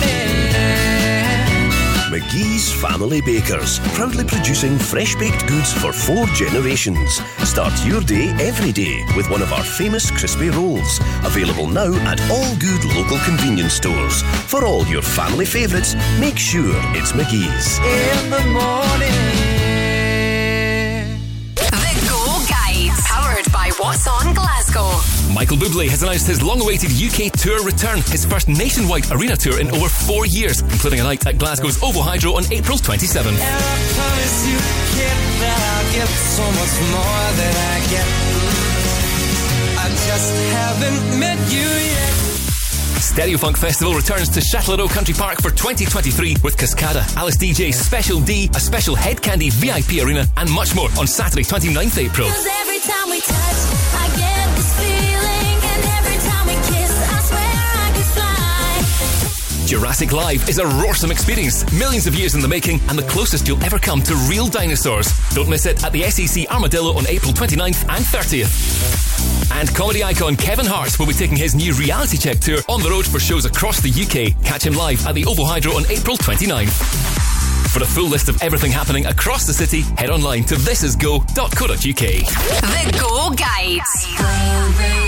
Make 2.26 2.34
McGhee's 2.34 2.72
Family 2.74 3.22
Bakers, 3.22 3.80
proudly 3.94 4.24
producing 4.26 4.78
fresh 4.78 5.16
baked 5.16 5.48
goods 5.48 5.74
for 5.74 5.92
four 5.92 6.26
generations. 6.28 7.22
Start 7.44 7.74
your 7.86 8.02
day 8.02 8.30
every 8.40 8.72
day 8.72 9.04
with 9.16 9.30
one 9.30 9.42
of 9.42 9.52
our 9.52 9.64
famous 9.64 10.10
crispy 10.12 10.50
rolls. 10.50 11.00
Available 11.24 11.68
now 11.68 11.94
at 12.10 12.20
all 12.32 12.56
good 12.58 12.84
local 12.96 13.18
convenience 13.20 13.74
stores. 13.74 14.24
For 14.48 14.66
all 14.66 14.86
your 14.88 15.02
family 15.02 15.46
favourites, 15.46 15.96
make 16.20 16.38
sure 16.38 16.74
it's 16.96 17.12
McGhee's. 17.12 17.80
In 17.80 18.30
the 18.30 18.44
morning. 18.52 19.12
The 21.56 22.08
Go 22.10 22.46
Guide, 22.50 22.92
powered 23.06 23.52
by 23.52 23.72
What's 23.78 24.08
On 24.08 24.34
Glasgow. 24.76 25.34
Michael 25.34 25.58
Bublé 25.58 25.88
has 25.90 26.04
announced 26.04 26.28
his 26.28 26.42
long-awaited 26.42 26.92
UK 26.92 27.32
tour 27.32 27.64
return, 27.64 28.00
his 28.12 28.26
first 28.26 28.48
nationwide 28.48 29.10
arena 29.12 29.36
tour 29.36 29.60
in 29.60 29.72
over 29.72 29.88
four 29.88 30.26
years, 30.26 30.62
including 30.62 31.00
a 31.00 31.04
night 31.04 31.26
at 31.26 31.38
Glasgow's 31.38 31.82
Ovo 31.82 32.02
Hydro 32.02 32.34
on 32.34 32.44
April 32.52 32.78
27th. 32.78 33.40
promise 33.40 34.38
you, 34.48 34.58
kid, 34.96 35.18
that 35.40 35.60
I'll 35.72 35.88
get 35.96 36.08
so 36.12 36.44
much 36.60 36.76
more 36.92 37.26
than 37.40 37.54
I 37.56 37.78
get. 37.88 38.08
I 39.80 39.88
just 40.08 40.36
haven't 40.52 41.20
met 41.20 41.40
you 41.52 41.68
yet. 41.68 41.96
Stereo 43.00 43.38
Funk 43.38 43.58
Festival 43.58 43.94
returns 43.94 44.28
to 44.30 44.42
Chatelherault 44.42 44.90
Country 44.90 45.14
Park 45.14 45.42
for 45.42 45.52
2023 45.52 46.38
with 46.44 46.58
Cascada, 46.58 47.04
Alice 47.16 47.38
Deejay, 47.38 47.74
Special 47.74 48.20
D, 48.20 48.50
a 48.54 48.60
special 48.60 48.96
Hed 48.96 49.22
Kandi 49.22 49.52
VIP 49.54 50.04
arena, 50.06 50.26
and 50.38 50.52
much 50.52 50.76
more 50.76 50.90
on 51.00 51.08
Saturday, 51.08 51.44
29th 51.44 51.98
April. 51.98 52.28
Jurassic 59.66 60.12
Live 60.12 60.48
is 60.48 60.60
a 60.60 60.68
roarsome 60.68 61.12
experience, 61.12 61.66
millions 61.74 62.06
of 62.06 62.14
years 62.14 62.36
in 62.36 62.42
the 62.42 62.48
making, 62.48 62.80
and 62.88 62.98
the 62.98 63.04
closest 63.04 63.48
you'll 63.48 63.64
ever 63.64 63.80
come 63.80 64.00
to 64.04 64.14
real 64.30 64.48
dinosaurs. 64.48 65.12
Don't 65.34 65.50
miss 65.50 65.66
it 65.66 65.84
at 65.84 65.92
the 65.92 66.04
SEC 66.04 66.48
Armadillo 66.52 66.96
on 66.96 67.08
April 67.08 67.34
29th 67.34 67.82
and 67.90 68.06
30th. 68.06 69.52
And 69.52 69.74
comedy 69.76 70.04
icon 70.04 70.36
Kevin 70.36 70.68
Hart 70.68 71.00
will 71.00 71.08
be 71.08 71.14
taking 71.14 71.36
his 71.36 71.56
new 71.56 71.74
reality 71.74 72.18
check 72.18 72.40
tour 72.40 72.60
on 72.70 72.84
the 72.84 72.90
road 72.90 73.08
for 73.08 73.20
shows 73.20 73.46
across 73.46 73.82
the 73.82 73.90
UK. 73.90 74.40
Catch 74.44 74.68
him 74.68 74.74
live 74.74 75.06
at 75.08 75.16
the 75.16 75.26
Ovo 75.26 75.44
Hydro 75.46 75.74
on 75.74 75.86
April 75.90 76.16
29th. 76.18 77.74
For 77.74 77.82
a 77.82 77.88
full 77.88 78.08
list 78.08 78.30
of 78.30 78.42
everything 78.44 78.72
happening 78.72 79.08
across 79.08 79.48
the 79.48 79.54
city, 79.54 79.82
head 79.98 80.12
online 80.12 80.44
to 80.46 80.56
thisisgo.co.uk. 80.56 81.76
The 81.82 82.98
Go 83.00 83.32
Guide. 83.32 85.05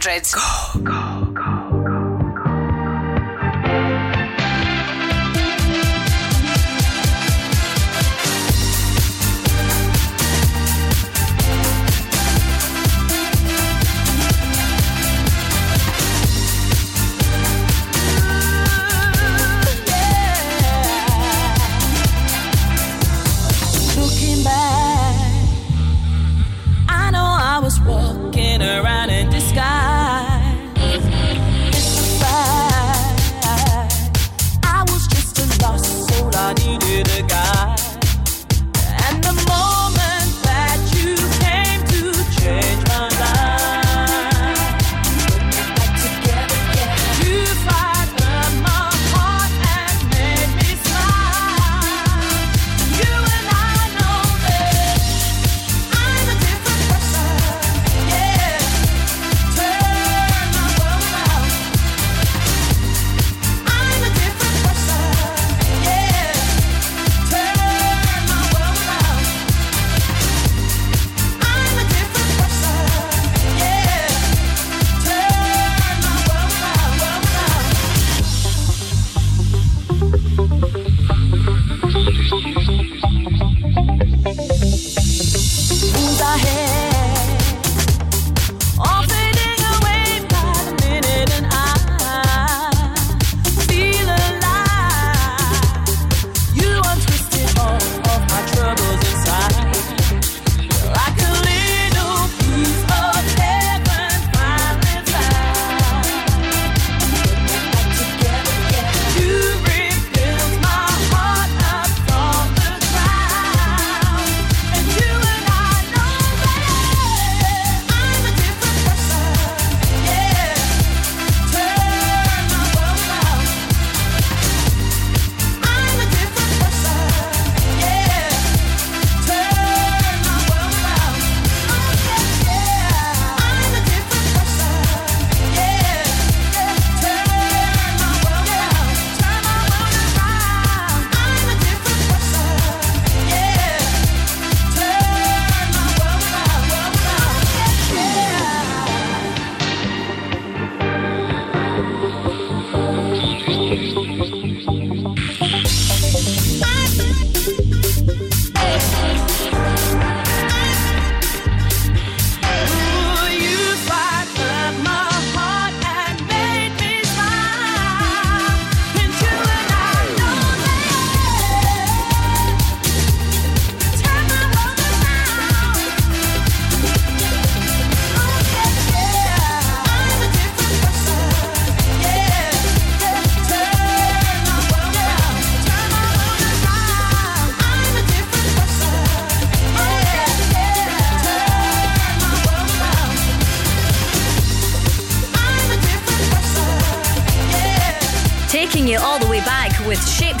700. 0.00 0.23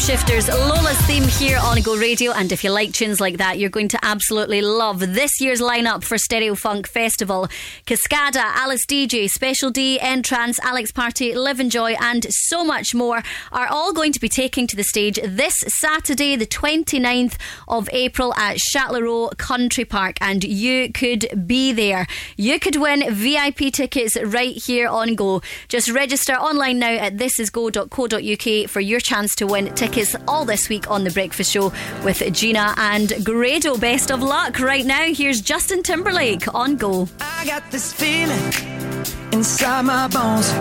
Shapeshifters, 0.04 0.50
Lola's 0.50 1.00
theme 1.06 1.22
here 1.22 1.58
on 1.62 1.80
Go 1.80 1.96
Radio. 1.96 2.32
And 2.32 2.52
if 2.52 2.62
you 2.62 2.70
like 2.70 2.92
tunes 2.92 3.22
like 3.22 3.38
that, 3.38 3.58
you're 3.58 3.70
going 3.70 3.88
to 3.88 3.98
absolutely 4.02 4.60
love 4.60 5.00
this 5.00 5.40
year's 5.40 5.62
lineup 5.62 6.04
for 6.04 6.18
Stereo 6.18 6.54
Funk 6.54 6.86
Festival. 6.86 7.48
Cascada, 7.86 8.42
Alice 8.54 8.84
Deejay, 8.84 9.30
Special 9.30 9.70
D, 9.70 9.98
N-Trance, 9.98 10.58
Alex 10.62 10.92
Party, 10.92 11.34
Livin' 11.34 11.70
Joy, 11.70 11.96
and 12.02 12.26
so 12.28 12.62
much 12.66 12.94
more 12.94 13.22
are 13.50 13.66
all 13.66 13.94
going 13.94 14.12
to 14.12 14.20
be 14.20 14.28
taking 14.28 14.66
to 14.66 14.76
the 14.76 14.84
stage 14.84 15.18
this 15.24 15.54
Saturday, 15.68 16.36
the 16.36 16.44
29th 16.44 17.36
of 17.66 17.88
April 17.90 18.34
at 18.34 18.58
Chatelherault 18.74 19.38
Country 19.38 19.86
Park. 19.86 20.18
And 20.20 20.44
you 20.44 20.92
could 20.92 21.46
be 21.46 21.72
there. 21.72 22.06
You 22.36 22.60
could 22.60 22.76
win 22.76 23.10
VIP 23.10 23.72
tickets 23.72 24.18
right 24.22 24.54
here 24.54 24.86
on 24.86 25.14
Go. 25.14 25.40
Just 25.68 25.90
register 25.90 26.34
online 26.34 26.78
now 26.78 26.92
at 26.92 27.16
thisisgo.co.uk 27.16 28.68
for 28.68 28.80
your 28.80 29.00
chance 29.00 29.34
to 29.36 29.46
win 29.46 29.74
tickets 29.74 29.93
all 30.26 30.44
this 30.44 30.68
week 30.68 30.90
on 30.90 31.04
The 31.04 31.10
Breakfast 31.10 31.52
Show 31.52 31.72
with 32.02 32.20
Gina 32.32 32.74
and 32.76 33.12
Grado. 33.24 33.76
Best 33.78 34.10
of 34.10 34.22
luck 34.22 34.58
right 34.58 34.84
now. 34.84 35.04
Here's 35.04 35.40
Justin 35.40 35.84
Timberlake 35.84 36.52
on 36.52 36.76
Go. 36.76 37.08
I 37.20 37.46
got 37.46 37.70
this 37.70 37.92
feeling 37.92 38.44
inside 39.32 39.82
my 39.82 40.08
bones. 40.08 40.52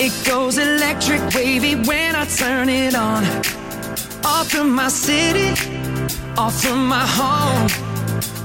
It 0.00 0.12
goes 0.26 0.56
electric 0.56 1.34
wavy 1.34 1.74
when 1.74 2.16
I 2.16 2.24
turn 2.24 2.70
it 2.70 2.94
on. 2.94 3.22
Off 4.24 4.48
from 4.50 4.70
my 4.70 4.88
city, 4.88 5.50
off 6.38 6.62
from 6.62 6.86
my 6.86 7.06
home. 7.06 7.68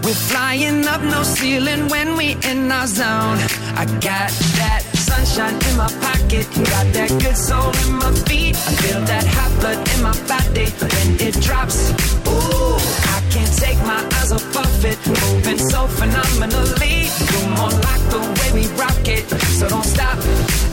We're 0.03 0.13
flying 0.13 0.85
up 0.85 1.01
no 1.01 1.23
ceiling 1.23 1.87
when 1.87 2.17
we 2.17 2.35
in 2.43 2.69
our 2.71 2.87
zone. 2.87 3.39
I 3.75 3.85
got 4.01 4.31
that 4.59 4.92
sunshine 5.13 5.57
in 5.69 5.77
my 5.77 5.89
pocket, 6.01 6.45
got 6.73 6.87
that 6.97 7.11
good 7.21 7.37
soul 7.37 7.71
in 7.85 7.93
my 8.01 8.11
feet. 8.27 8.55
I 8.55 8.71
feel 8.81 9.01
that 9.11 9.25
hot 9.35 9.51
blood 9.59 9.79
in 9.93 9.99
my 10.01 10.15
body 10.31 10.67
when 10.81 11.09
it 11.27 11.35
drops. 11.45 11.91
Ooh, 12.27 12.77
I 13.15 13.19
can't 13.33 13.53
take 13.63 13.79
my 13.91 14.01
eyes 14.17 14.31
off 14.31 14.55
of 14.63 14.85
it, 14.85 14.97
moving 15.05 15.59
so 15.71 15.87
phenomenally. 15.87 16.95
You're 17.29 17.49
more 17.57 17.75
like 17.87 18.03
the 18.13 18.21
way 18.37 18.49
we 18.57 18.63
rock 18.81 19.05
it, 19.17 19.25
so 19.57 19.69
don't 19.69 19.85
stop. 19.95 20.17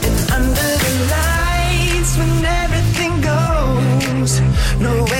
And 0.06 0.16
under 0.36 0.70
the 0.84 0.92
lights, 1.14 2.12
when 2.18 2.44
everything 2.62 3.12
goes, 3.32 4.32
nowhere 4.80 5.19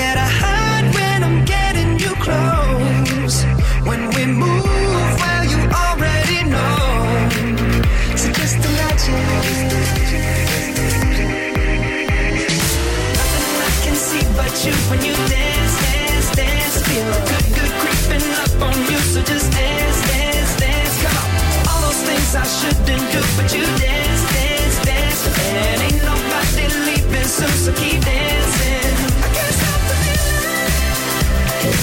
but 23.41 23.55
you 23.55 23.65
dance, 23.65 24.23
dance, 24.35 24.79
dance. 24.85 25.23
And 25.49 25.81
ain't 25.87 26.03
nobody 26.05 26.67
leaving 26.87 27.25
so 27.25 27.73
keep 27.73 28.01
dancing. 28.05 28.93
I 29.25 29.29
can't 29.37 29.55
stop 29.61 29.81
the 29.89 29.97
feeling. 30.05 30.75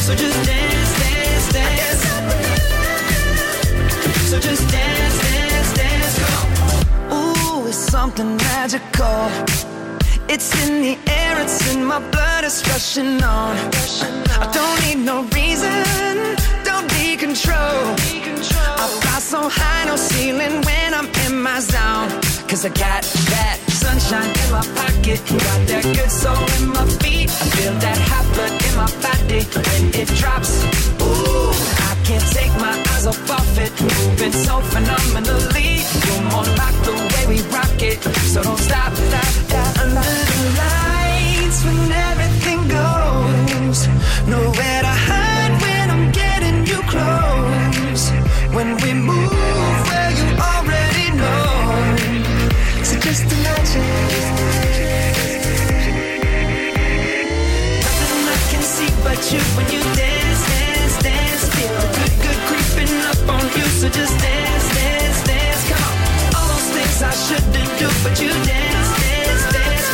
So 0.06 0.12
just 0.24 0.40
dance, 0.46 0.92
dance, 1.02 1.48
dance. 1.58 2.02
So 4.30 4.38
just 4.40 4.64
dance, 4.70 5.18
dance, 5.26 5.70
dance. 5.82 6.16
Ooh, 7.12 7.68
it's 7.68 7.84
something 7.96 8.38
magical. 8.38 9.20
It's 10.30 10.50
in 10.64 10.82
the 10.82 10.96
air, 11.10 11.42
it's 11.42 11.74
in 11.74 11.84
my 11.86 12.00
blood, 12.12 12.44
it's 12.44 12.62
rushing 12.70 13.24
on. 13.24 13.58
I 14.44 14.46
don't 14.58 14.80
need 14.86 15.00
no 15.12 15.24
reason, 15.38 16.36
control. 17.28 17.84
I 18.80 18.86
fly 19.02 19.20
so 19.20 19.50
high, 19.50 19.86
no 19.86 19.96
ceiling 19.98 20.62
when 20.68 20.94
I'm 20.94 21.10
in 21.26 21.34
my 21.48 21.60
zone. 21.60 22.10
Cause 22.48 22.64
I 22.64 22.70
got 22.70 23.04
that 23.34 23.58
sunshine 23.68 24.32
in 24.44 24.50
my 24.58 24.64
pocket, 24.80 25.20
got 25.28 25.62
that 25.72 25.84
good 25.96 26.12
soul 26.22 26.40
in 26.58 26.64
my 26.78 26.86
feet. 27.02 27.30
I 27.44 27.48
feel 27.56 27.74
that 27.86 28.00
hot 28.10 28.26
blood 28.34 28.54
in 28.68 28.74
my 28.82 28.90
body 29.04 29.42
when 29.60 29.84
it 30.02 30.10
drops. 30.20 30.52
Ooh, 31.04 31.52
I 31.90 31.94
can't 32.08 32.28
take 32.38 32.54
my 32.66 32.76
eyes 32.92 33.06
off 33.12 33.20
of 33.40 33.60
it, 33.60 33.74
moving 33.82 34.36
so 34.48 34.56
phenomenally. 34.72 35.84
You're 36.06 36.26
more 36.32 36.48
like 36.62 36.78
the 36.88 36.96
way 37.12 37.24
we 37.32 37.38
rock 37.52 37.80
it, 37.92 38.00
so 38.32 38.42
don't 38.42 38.62
stop, 38.70 38.94
stop, 38.94 39.34
stop. 39.48 39.80
Under 39.84 40.12
the 40.30 40.40
lights, 40.60 40.77
when 59.36 59.68
you 59.68 59.84
dance, 59.92 60.42
dance, 60.48 61.04
dance. 61.04 61.44
Feel 61.52 61.68
the 61.68 61.88
good, 62.00 62.14
good 62.24 62.40
creeping 62.48 62.96
up 63.12 63.20
on 63.28 63.44
you. 63.58 63.66
So 63.76 63.90
just 63.90 64.16
dance, 64.24 64.68
dance, 64.72 65.20
dance. 65.28 65.68
Come 65.68 65.84
on. 65.84 65.96
All 66.38 66.48
those 66.48 66.70
things 66.72 67.04
I 67.04 67.12
shouldn't 67.12 67.72
do, 67.78 67.88
but 68.04 68.16
you 68.22 68.32
dance, 68.48 68.90
dance, 69.04 69.44
dance. 69.52 69.88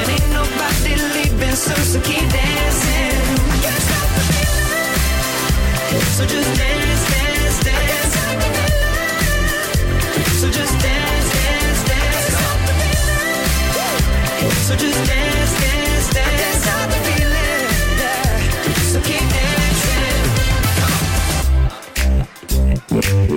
And 0.00 0.08
ain't 0.08 0.30
nobody 0.32 0.96
leaving 1.12 1.56
so 1.56 2.00
keep 2.00 2.24
dancing. 2.32 3.16
So 6.16 6.24
just 6.24 6.50
dance, 6.56 7.02
dance, 7.12 7.58
dance. 7.68 8.14
So 10.40 10.48
just 10.48 10.74
dance, 10.80 11.28
dance, 11.36 11.80
dance. 11.90 12.36
So 14.66 14.74
just 14.76 14.98
dance, 15.06 15.17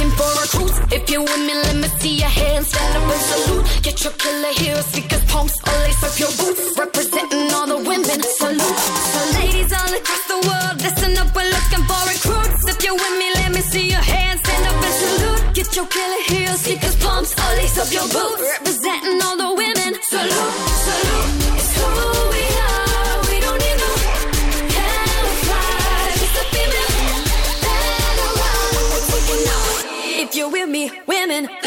looking 0.00 0.10
for 0.16 0.30
recruits. 0.40 0.78
If 0.92 1.10
you're 1.10 1.22
with 1.22 1.44
me, 1.46 1.54
let 1.54 1.76
me 1.76 1.88
see 2.00 2.14
your 2.16 2.28
hands, 2.28 2.68
stand 2.68 2.96
up 2.96 3.10
and 3.14 3.22
salute. 3.30 3.64
Get 3.82 4.04
your 4.04 4.12
killer 4.12 4.52
heels, 4.60 4.86
speakers, 4.86 5.24
pumps, 5.26 5.54
or 5.66 5.76
lace 5.84 6.02
up 6.02 6.18
your 6.18 6.32
boots. 6.38 6.78
Representing 6.78 7.52
all 7.54 7.66
the 7.66 7.78
women, 7.78 8.20
salute. 8.40 8.78
So 9.12 9.20
ladies 9.38 9.72
all 9.72 9.92
across 10.00 10.24
the 10.32 10.38
world, 10.48 10.76
listen 10.82 11.12
up, 11.18 11.34
we're 11.34 11.50
looking 11.56 11.84
for 11.88 12.00
recruits. 12.12 12.62
If 12.72 12.84
you're 12.84 12.94
with 12.94 13.16
me, 13.20 13.28
let 13.40 13.50
me 13.52 13.60
see 13.60 13.86
your 13.90 14.04
hands, 14.14 14.40
stand 14.40 14.64
up 14.66 14.84
and 14.88 14.94
salute. 15.02 15.54
Get 15.54 15.76
your 15.76 15.86
killer 15.86 16.22
heels, 16.28 16.60
speakers, 16.60 16.96
pumps, 16.96 17.32
or 17.38 17.50
lace 17.58 17.78
up 17.78 17.90
your 17.92 18.08
boots. 18.08 18.69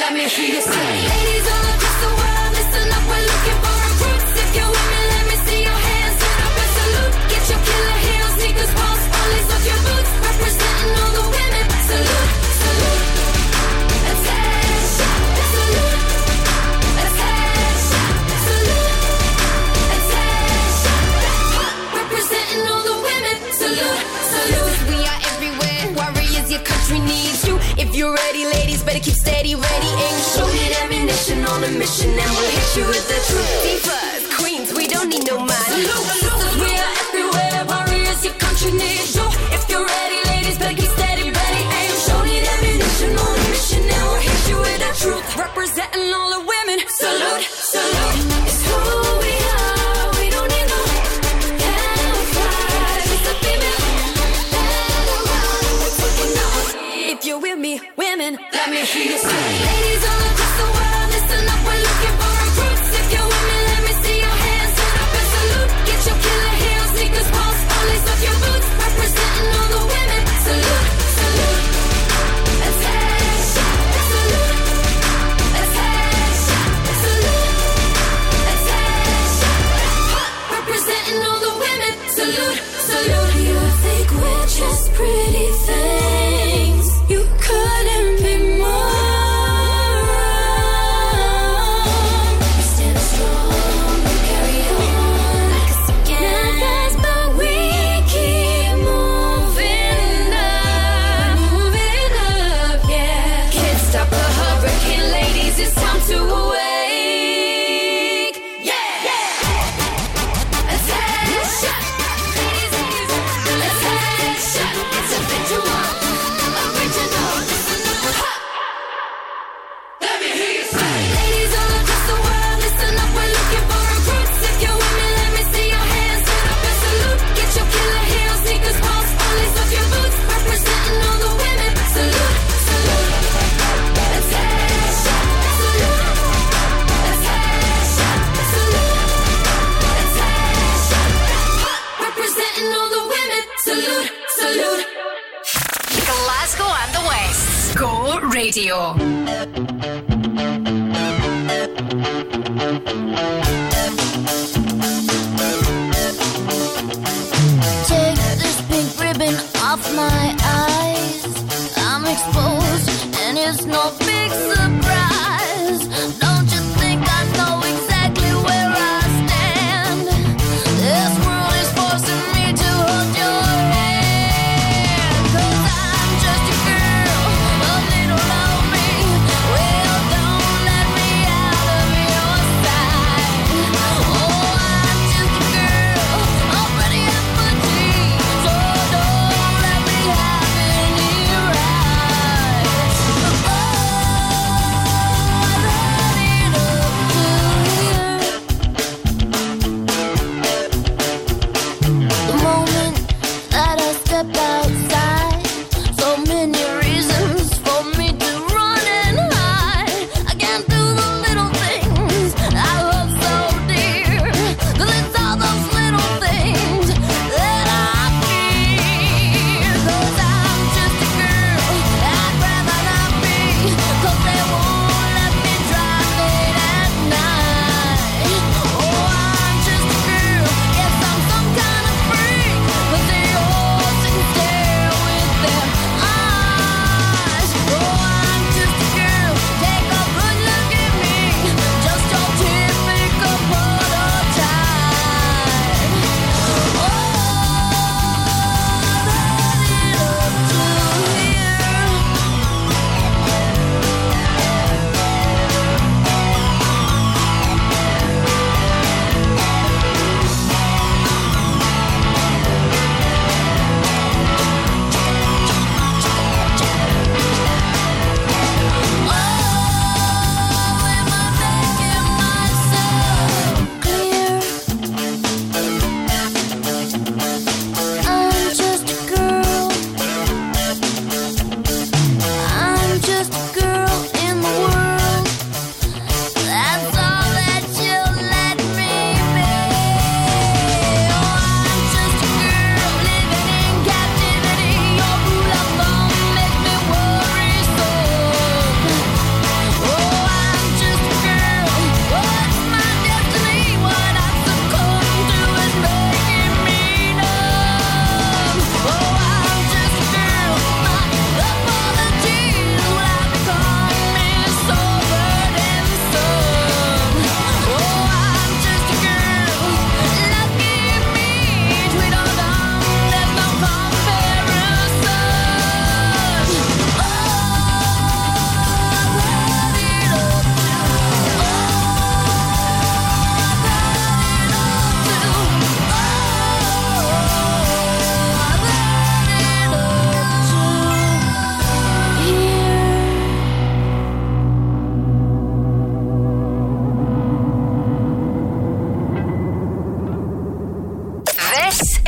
Let 0.04 0.14
me 0.14 0.28
hear 0.28 0.56
you 0.56 0.62
say. 0.62 1.08
Ladies 1.08 1.63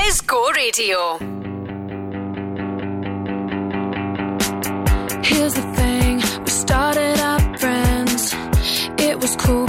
Radio. 0.07 1.17
Here's 5.23 5.53
the 5.53 5.65
thing, 5.75 6.17
we 6.43 6.49
started 6.51 7.19
out 7.19 7.59
friends. 7.59 8.35
It 8.99 9.19
was 9.19 9.35
cool, 9.35 9.65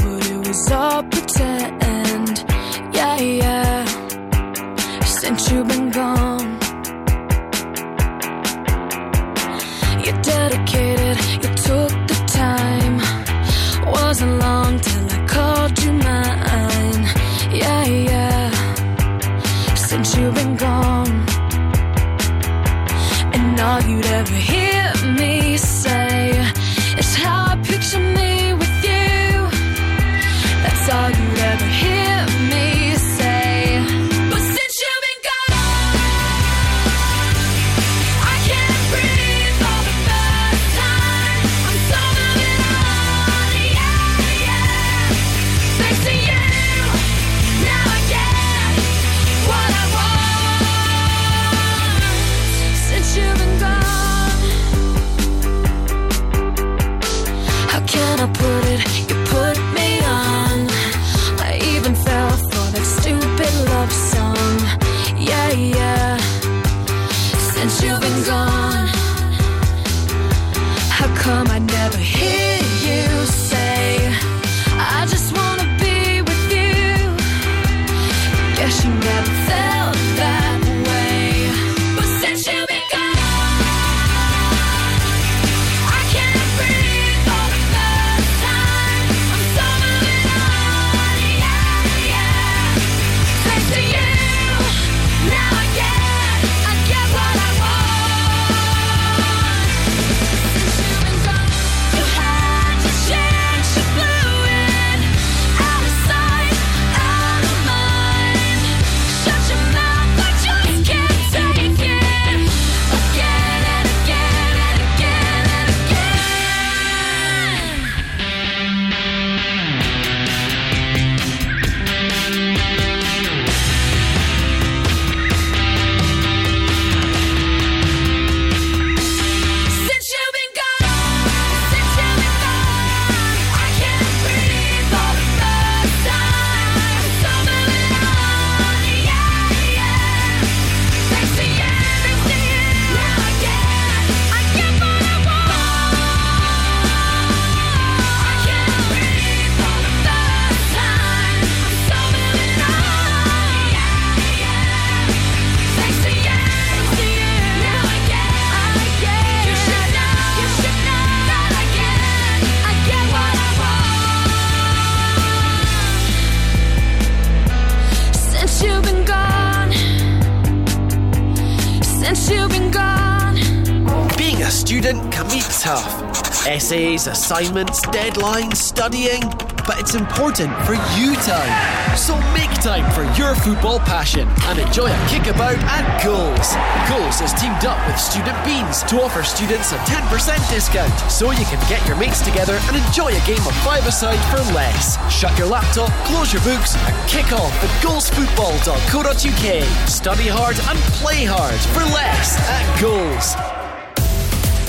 Assignments, 177.07 177.81
deadlines, 177.87 178.57
studying. 178.57 179.23
But 179.67 179.81
it's 179.81 179.95
important 179.95 180.55
for 180.65 180.75
you 180.99 181.15
time. 181.27 181.97
So 181.97 182.15
make 182.33 182.51
time 182.63 182.87
for 182.93 183.05
your 183.19 183.35
football 183.35 183.81
passion 183.81 184.29
and 184.47 184.59
enjoy 184.59 184.87
a 184.87 184.97
kickabout 185.09 185.59
at 185.67 185.85
Goals. 186.03 186.55
Goals 186.91 187.19
has 187.19 187.35
teamed 187.35 187.65
up 187.67 187.79
with 187.87 187.99
Student 187.99 188.39
Beans 188.45 188.83
to 188.85 189.03
offer 189.03 189.23
students 189.23 189.73
a 189.73 189.79
10% 189.91 190.51
discount 190.51 190.93
so 191.11 191.31
you 191.31 191.45
can 191.47 191.61
get 191.69 191.85
your 191.87 191.97
mates 191.97 192.23
together 192.23 192.59
and 192.71 192.77
enjoy 192.77 193.11
a 193.11 193.27
game 193.27 193.45
of 193.47 193.55
five-a-side 193.67 194.21
for 194.31 194.43
less. 194.55 194.99
Shut 195.11 195.37
your 195.39 195.49
laptop, 195.49 195.91
close 196.07 196.33
your 196.33 196.43
books 196.43 196.77
and 196.77 196.95
kick 197.09 197.33
off 197.33 197.53
at 197.63 197.71
goalsfootball.co.uk. 197.83 199.89
Study 199.89 200.29
hard 200.29 200.59
and 200.59 200.79
play 200.99 201.25
hard 201.25 201.59
for 201.75 201.85
less 201.95 202.39
at 202.51 202.81
Goals. 202.81 203.46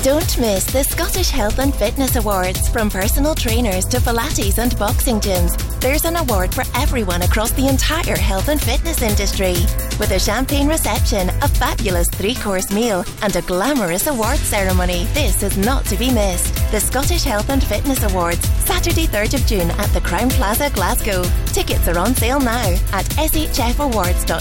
Don't 0.08 0.40
miss 0.40 0.64
the 0.64 0.86
Scottish 0.86 1.30
Health 1.30 1.60
and 1.60 1.76
Fitness 1.76 2.16
Awards. 2.16 2.70
From 2.70 2.90
personal 2.90 3.36
trainers 3.36 3.84
to 3.88 3.98
Pilates 3.98 4.58
and 4.58 4.74
boxing 4.80 5.20
gyms, 5.20 5.58
there's 5.82 6.06
an 6.06 6.16
award 6.16 6.54
for 6.54 6.64
everyone 6.76 7.24
across 7.24 7.52
the 7.52 7.68
entire 7.68 8.16
health 8.16 8.48
and 8.48 8.62
fitness 8.62 9.02
industry. 9.02 9.56
With 10.00 10.12
a 10.12 10.20
champagne 10.20 10.70
reception, 10.70 11.28
a 11.42 11.50
fabulous 11.50 12.08
three 12.08 12.36
course 12.36 12.72
meal, 12.72 13.04
and 13.22 13.36
a 13.36 13.42
glamorous 13.42 14.08
award 14.08 14.38
ceremony, 14.38 15.04
this 15.14 15.44
is 15.44 15.58
not 15.58 15.84
to 15.88 15.98
be 15.98 16.10
missed. 16.10 16.56
The 16.72 16.80
Scottish 16.80 17.24
Health 17.24 17.50
and 17.50 17.62
Fitness 17.62 18.02
Awards, 18.04 18.48
Saturday, 18.64 19.08
3rd 19.08 19.34
of 19.34 19.46
June 19.46 19.70
at 19.72 19.90
the 19.90 20.00
Crowne 20.00 20.32
Plaza, 20.32 20.70
Glasgow. 20.70 21.24
Tickets 21.48 21.86
are 21.90 22.00
on 22.00 22.16
sale 22.16 22.40
now 22.40 22.70
at 22.94 23.06
shfawards.co.uk. 23.08 24.32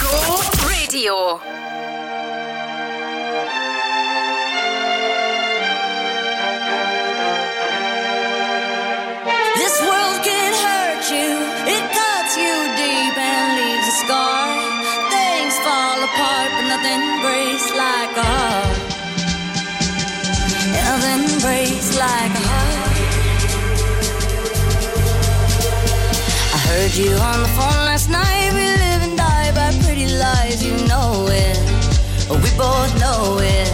Go 0.00 0.40
Radio. 0.66 1.55
Apart, 16.06 16.50
but 16.54 16.66
nothing 16.72 17.02
breaks 17.24 17.66
like 17.84 18.12
a 18.16 18.26
heart. 18.34 18.78
Nothing 20.86 21.24
breaks 21.44 21.90
like 22.04 22.32
a 22.40 22.44
heart. 22.50 22.96
I 26.56 26.58
heard 26.68 26.94
you 27.02 27.12
on 27.30 27.38
the 27.44 27.52
phone 27.58 27.82
last 27.90 28.08
night. 28.08 28.50
We 28.58 28.66
live 28.84 29.02
and 29.06 29.16
die 29.16 29.50
by 29.58 29.68
pretty 29.84 30.08
lies, 30.24 30.62
you 30.66 30.74
know 30.90 31.26
it. 31.44 31.58
We 32.44 32.50
both 32.56 32.92
know 33.02 33.38
it. 33.40 33.70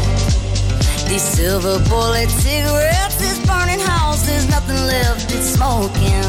These 1.08 1.26
silver 1.36 1.78
bullet 1.90 2.30
cigarettes, 2.30 3.16
this 3.16 3.38
burning 3.46 3.80
house, 3.80 4.24
there's 4.26 4.48
nothing 4.48 4.80
left, 4.94 5.34
it's 5.34 5.50
smoking. 5.56 6.24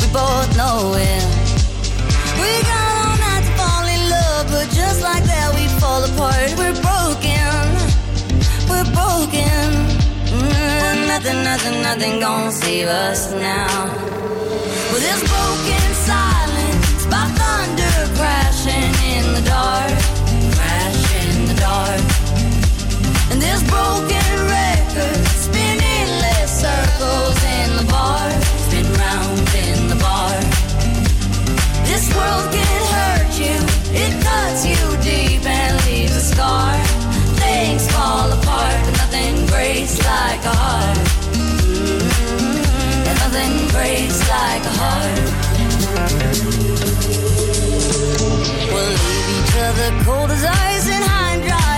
We 0.00 0.06
both 0.12 0.48
know 0.56 0.94
it. 0.96 1.37
Fall 5.80 6.02
apart. 6.04 6.50
We're 6.58 6.78
broken, 6.88 7.62
we're 8.70 8.88
broken. 8.98 9.68
Mm, 10.34 11.06
nothing, 11.06 11.38
nothing, 11.44 11.82
nothing 11.82 12.20
gonna 12.20 12.52
save 12.52 12.88
us 12.88 13.32
now. 13.32 13.86
Well, 14.90 15.00
there's 15.04 15.24
broken 15.34 15.86
silence 16.10 17.06
by 17.12 17.24
thunder 17.38 17.96
crashing 18.18 18.92
in 19.14 19.24
the 19.36 19.44
dark, 19.46 19.98
crash 20.56 21.02
in 21.24 21.36
the 21.50 21.56
dark. 21.68 22.02
And 23.30 23.38
this 23.40 23.62
broken 23.74 24.30
record 24.58 25.22
spinning 25.46 26.08
less 26.24 26.50
circles 26.64 27.38
in 27.58 27.68
the 27.80 27.86
bar, 27.92 28.26
spin 28.66 28.86
round 29.04 29.48
in 29.66 29.78
the 29.92 29.98
bar. 30.06 30.34
This 31.90 32.04
world 32.16 32.46
can 32.56 32.80
hurt 32.96 33.32
you, 33.44 33.56
it 34.02 34.12
cuts 34.24 34.66
you 34.66 34.82
deep 35.02 35.37
scar. 36.32 36.74
Things 37.42 37.84
fall 37.92 38.28
apart, 38.38 38.78
but 38.84 38.94
nothing 39.02 39.34
breaks 39.46 39.96
like 40.12 40.42
a 40.52 40.54
heart. 40.62 40.98
And 43.08 43.16
nothing 43.24 43.54
breaks 43.74 44.20
like 44.36 44.64
a 44.72 44.74
heart. 44.82 45.26
We'll 48.72 48.92
leave 49.02 49.28
each 49.38 49.54
other 49.66 49.88
cold 50.04 50.30
as 50.30 50.44
ice 50.44 50.86
and 50.94 51.04
high 51.04 51.32
and 51.34 51.42
dry. 51.48 51.77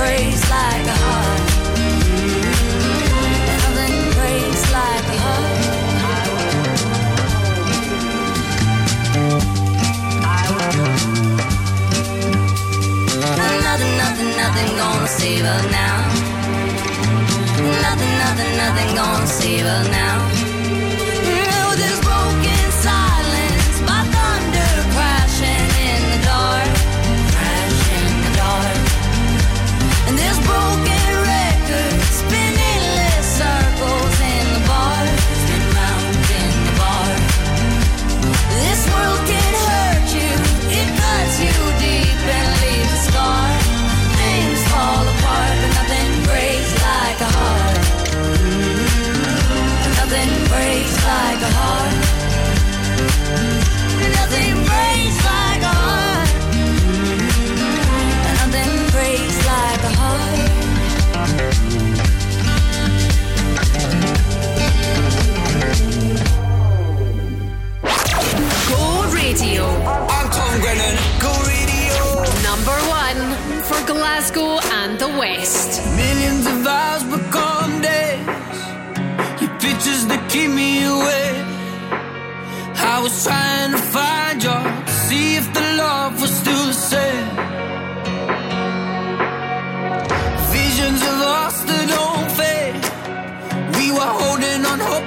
Breaks 0.00 0.48
like 0.48 0.86
a 0.86 0.96
heart. 1.04 1.40
Nothing 3.60 3.96
breaks 4.16 4.64
like 4.72 5.06
a 5.12 5.18
heart. 5.24 5.60
Nothing, 13.62 13.94
nothing, 13.98 14.30
nothing 14.40 14.70
gonna 14.80 15.06
save 15.06 15.44
us 15.44 15.64
now. 15.70 15.96
Nothing, 17.84 18.14
nothing, 18.24 18.52
nothing 18.56 18.94
gonna 18.96 19.26
save 19.26 19.66
us 19.66 19.86
now. 19.90 20.39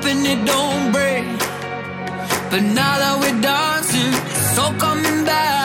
Hoping 0.04 0.26
it 0.26 0.46
don't 0.46 0.92
break. 0.92 1.24
But 2.52 2.62
now 2.62 2.98
that 3.00 3.18
we're 3.20 3.42
dancing, 3.42 4.14
it's 4.32 4.60
all 4.60 4.74
coming 4.74 5.26
back 5.26 5.63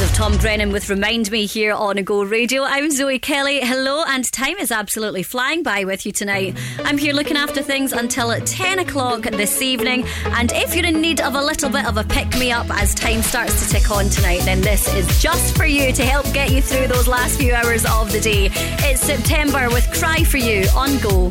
sounds 0.00 0.10
of 0.10 0.16
Tom 0.16 0.36
Grennan 0.38 0.72
with 0.72 0.88
Remind 0.88 1.30
Me 1.30 1.46
here 1.46 1.72
on 1.72 1.98
A 1.98 2.02
Go 2.02 2.22
Radio. 2.22 2.62
I'm 2.62 2.90
Zoe 2.90 3.18
Kelly. 3.18 3.60
Hello, 3.60 4.04
and 4.06 4.30
time 4.32 4.56
is 4.58 4.70
absolutely 4.70 5.22
flying 5.22 5.62
by 5.62 5.84
with 5.84 6.06
you 6.06 6.12
tonight. 6.12 6.56
I'm 6.84 6.98
here 6.98 7.12
looking 7.12 7.36
after 7.36 7.62
things 7.62 7.92
until 7.92 8.34
10 8.38 8.78
o'clock 8.80 9.22
this 9.22 9.60
evening. 9.62 10.04
And 10.24 10.52
if 10.52 10.74
you're 10.74 10.86
in 10.86 11.00
need 11.00 11.20
of 11.20 11.34
a 11.34 11.42
little 11.42 11.70
bit 11.70 11.86
of 11.86 11.96
a 11.96 12.04
pick 12.04 12.36
me 12.38 12.52
up 12.52 12.70
as 12.70 12.94
time 12.94 13.22
starts 13.22 13.62
to 13.62 13.72
tick 13.72 13.90
on 13.90 14.08
tonight, 14.08 14.40
then 14.44 14.60
this 14.60 14.92
is 14.94 15.20
just 15.20 15.56
for 15.56 15.66
you 15.66 15.92
to 15.92 16.04
help 16.04 16.24
get 16.32 16.50
you 16.50 16.62
through 16.62 16.88
those 16.88 17.08
last 17.08 17.38
few 17.38 17.52
hours 17.52 17.84
of 17.84 18.12
the 18.12 18.20
day. 18.20 18.50
It's 18.88 19.02
September 19.02 19.68
with 19.68 19.90
Cry 19.92 20.24
for 20.24 20.38
You 20.38 20.66
on 20.74 20.98
Go. 20.98 21.30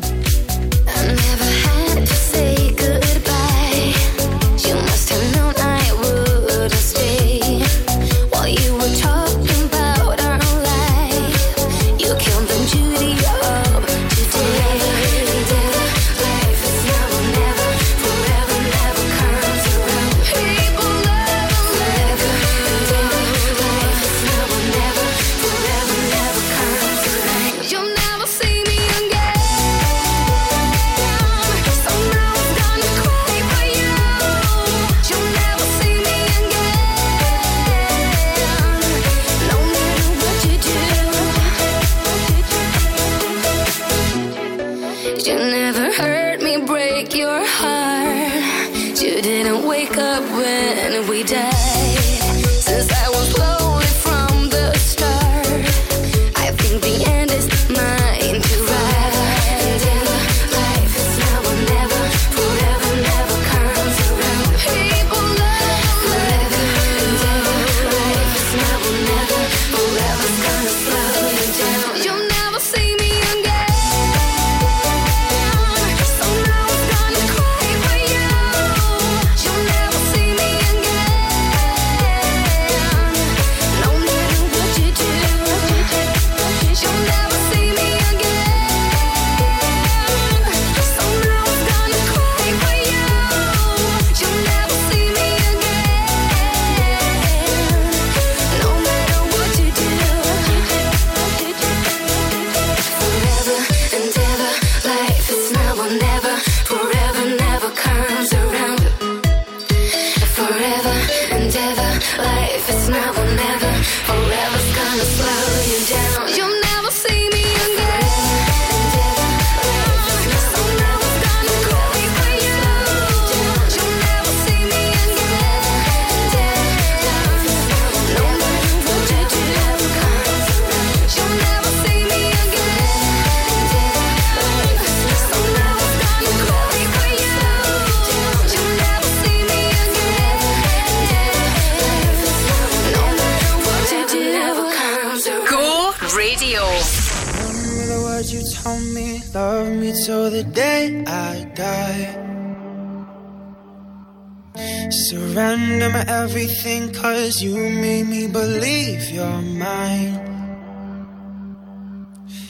everything 156.50 156.92
cause 156.92 157.40
you 157.40 157.54
made 157.54 158.06
me 158.06 158.26
believe 158.26 159.08
you're 159.10 159.42
mine. 159.62 160.18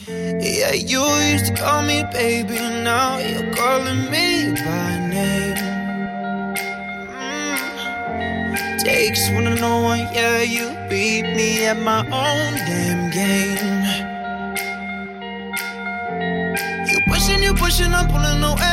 Yeah, 0.07 0.73
you 0.73 1.03
used 1.31 1.45
to 1.47 1.53
call 1.55 1.83
me 1.83 2.03
baby, 2.11 2.57
now 2.83 3.19
you're 3.19 3.53
calling 3.53 4.09
me 4.09 4.53
by 4.65 4.97
name. 5.13 5.57
Mm. 7.13 8.83
Takes 8.83 9.29
one 9.31 9.43
to 9.43 9.55
know 9.55 9.81
one, 9.83 9.99
yeah, 10.15 10.41
you 10.41 10.65
beat 10.89 11.23
me 11.35 11.65
at 11.67 11.79
my 11.79 11.99
own 11.99 12.53
damn 12.69 13.11
game. 13.11 13.83
You 16.89 16.97
pushing, 17.07 17.43
you 17.43 17.53
pushing, 17.53 17.93
I'm 17.93 18.07
pulling 18.07 18.43
away. 18.43 18.70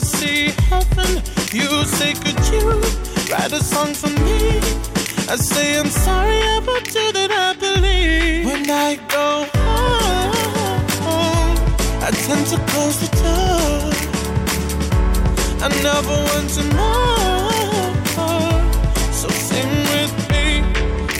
See 0.00 0.50
heaven. 0.68 1.22
You 1.52 1.84
say, 1.84 2.14
could 2.14 2.40
you 2.52 2.80
write 3.30 3.52
a 3.52 3.62
song 3.62 3.92
for 3.94 4.08
me? 4.08 4.58
I 5.28 5.36
say, 5.36 5.78
I'm 5.78 5.90
sorry 5.90 6.40
about 6.58 6.86
you 6.94 7.12
that 7.12 7.30
I 7.30 7.54
believe. 7.54 8.46
When 8.46 8.68
I 8.70 8.96
go 9.08 9.46
home, 11.04 11.56
I 12.02 12.10
tend 12.10 12.46
to 12.48 12.58
close 12.70 12.98
the 13.00 13.08
door. 13.22 13.92
I 15.62 15.68
never 15.82 16.16
want 16.30 16.50
to 16.56 16.62
know. 16.74 17.50
So 19.12 19.28
sing 19.28 19.70
with 19.92 20.14
me. 20.30 20.62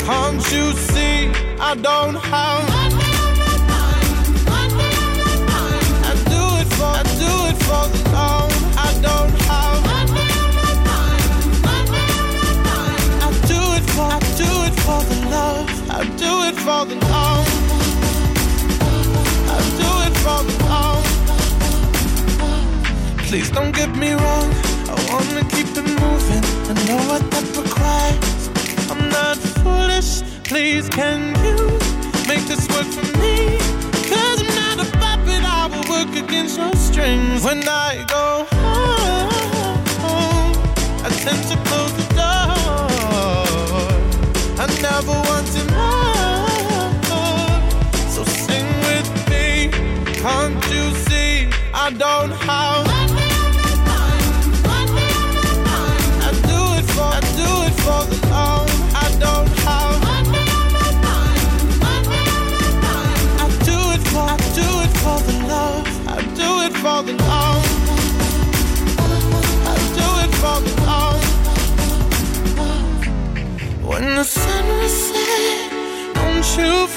Can't 0.04 0.42
you 0.52 0.72
see 0.72 1.30
I 1.60 1.74
don't 1.74 2.14
have 2.16 2.99
I 16.82 16.86
Please 23.18 23.50
don't 23.50 23.72
get 23.74 23.94
me 23.96 24.12
wrong. 24.12 24.50
I 24.88 24.94
wanna 25.12 25.44
keep 25.50 25.66
it 25.76 25.84
moving. 26.00 26.42
I 26.70 26.72
know 26.88 26.96
what 27.10 27.30
that 27.32 27.44
requires. 27.54 28.48
I'm 28.90 29.10
not 29.10 29.36
foolish. 29.60 30.22
Please 30.44 30.88
can 30.88 31.34
you 31.44 31.78
make 32.26 32.46
this 32.48 32.66
work 32.70 32.86
for 32.86 33.04
me? 33.18 33.58
Cause 34.08 34.40
I'm 34.40 34.48
not 34.56 34.80
a 34.80 34.90
puppet. 34.96 35.44
I 35.44 35.66
will 35.66 35.84
work 35.90 36.16
against 36.16 36.56
your 36.56 36.74
strings 36.76 37.44
When 37.44 37.68
I 37.68 38.06
go 38.08 38.46
home. 40.00 40.54
I 41.04 41.10
tend 41.10 41.42
to 41.50 41.56
close 41.68 41.92
the 41.92 42.06
door. 42.16 42.56
I 44.58 44.66
never 44.80 45.12
wanted 45.28 45.70
more 45.72 46.09
Can't 50.22 50.62
you 50.70 50.94
see? 51.08 51.48
I 51.72 51.90
don't 51.96 52.30
have 52.30 52.86
I 52.86 52.94
do 56.44 56.60
it 56.78 56.84
for 56.92 57.08
I 57.08 57.20
do 57.40 57.50
it 57.64 57.74
for 57.80 58.04
the 58.04 58.18
love 58.28 58.68
I 58.94 59.08
don't 59.18 59.48
have 59.64 60.00
I 63.40 63.48
do 63.64 63.78
it 63.96 64.02
for 64.12 64.20
I 64.20 64.36
do 64.60 64.68
it 64.84 64.92
for 65.00 65.18
the 65.24 65.32
love. 65.48 65.88
I 66.06 66.20
do 66.36 66.50
it 66.66 66.74
for 66.82 67.00
the 67.02 67.14
love 67.24 67.64
I 69.72 69.74
do 69.96 70.08
it 70.24 70.32
for 70.42 70.58
the 70.66 70.74
love 70.84 71.24
When 73.88 74.04
the 74.16 74.24
sun 74.24 74.64
will 74.68 74.88
set 74.90 75.70
Don't 76.14 76.44
you 76.58 76.89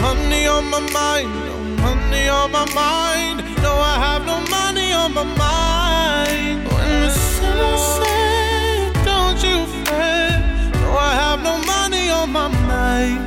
money 0.00 0.46
on 0.46 0.64
my 0.70 0.80
mind 0.92 1.30
No 1.46 1.56
money 1.82 2.28
on 2.28 2.50
my 2.52 2.64
mind. 2.74 3.38
No 3.62 3.72
I 3.92 3.94
have 4.06 4.24
no 4.26 4.36
money 4.56 4.92
on 4.92 5.12
my 5.14 5.24
mind. 5.24 6.58
When 6.72 6.90
the 7.02 7.10
sun 7.10 7.78
set 7.94 9.04
Don't 9.04 9.40
you 9.48 9.58
fret. 9.84 10.40
No 10.82 10.90
I 11.08 11.12
have 11.22 11.40
no 11.42 11.54
money 11.72 12.10
on 12.10 12.30
my 12.32 12.48
mind. 12.72 13.22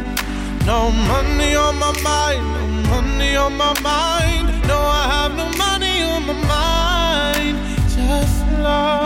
No 0.66 0.92
money 1.12 1.56
on 1.56 1.76
my 1.80 1.92
mind 2.02 2.44
No 2.90 3.02
money 3.02 3.36
on 3.36 3.54
my 3.58 3.74
mind. 3.82 4.48
No 4.68 4.78
I 4.78 5.04
have 5.16 5.34
no 5.42 5.48
money 5.66 5.96
on 6.04 6.22
my 6.30 6.38
mind. 6.54 7.58
Just 7.96 8.38
love 8.64 8.99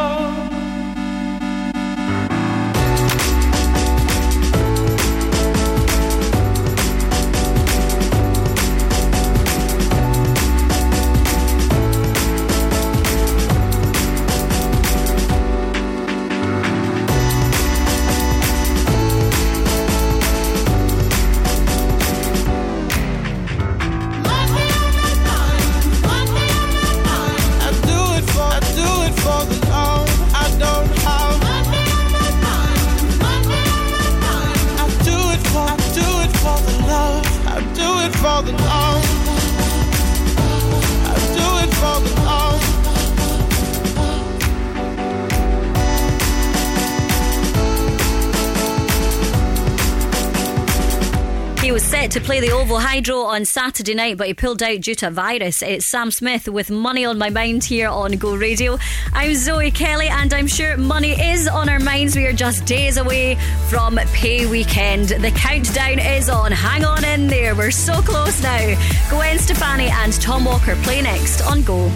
was 51.73 51.83
set 51.83 52.11
to 52.11 52.21
play 52.21 52.39
the 52.39 52.51
OVO 52.51 52.75
Hydro 52.75 53.21
on 53.21 53.45
Saturday 53.45 53.95
night, 53.95 54.15
but 54.15 54.27
he 54.27 54.35
pulled 54.35 54.61
out 54.61 54.81
due 54.81 54.93
to 54.93 55.07
a 55.07 55.09
virus. 55.09 55.63
It's 55.63 55.89
Sam 55.89 56.11
Smith 56.11 56.47
with 56.47 56.69
Money 56.69 57.03
on 57.03 57.17
My 57.17 57.31
Mind 57.31 57.63
here 57.63 57.87
on 57.87 58.11
Go 58.11 58.35
Radio. 58.35 58.77
I'm 59.11 59.33
Zoe 59.33 59.71
Kelly, 59.71 60.07
and 60.07 60.31
I'm 60.35 60.45
sure 60.45 60.77
money 60.77 61.13
is 61.13 61.47
on 61.47 61.69
our 61.69 61.79
minds. 61.79 62.15
We 62.15 62.27
are 62.27 62.33
just 62.33 62.65
days 62.65 62.97
away 62.97 63.37
from 63.69 63.95
pay 64.13 64.45
weekend. 64.45 65.09
The 65.09 65.31
countdown 65.31 65.97
is 65.97 66.29
on. 66.29 66.51
Hang 66.51 66.85
on 66.85 67.03
in 67.03 67.27
there. 67.27 67.55
We're 67.55 67.71
so 67.71 68.03
close 68.03 68.43
now. 68.43 68.79
Gwen 69.09 69.39
Stefani 69.39 69.87
and 69.87 70.13
Tom 70.21 70.45
Walker 70.45 70.75
play 70.83 71.01
next 71.01 71.41
on 71.41 71.63
Go. 71.63 71.89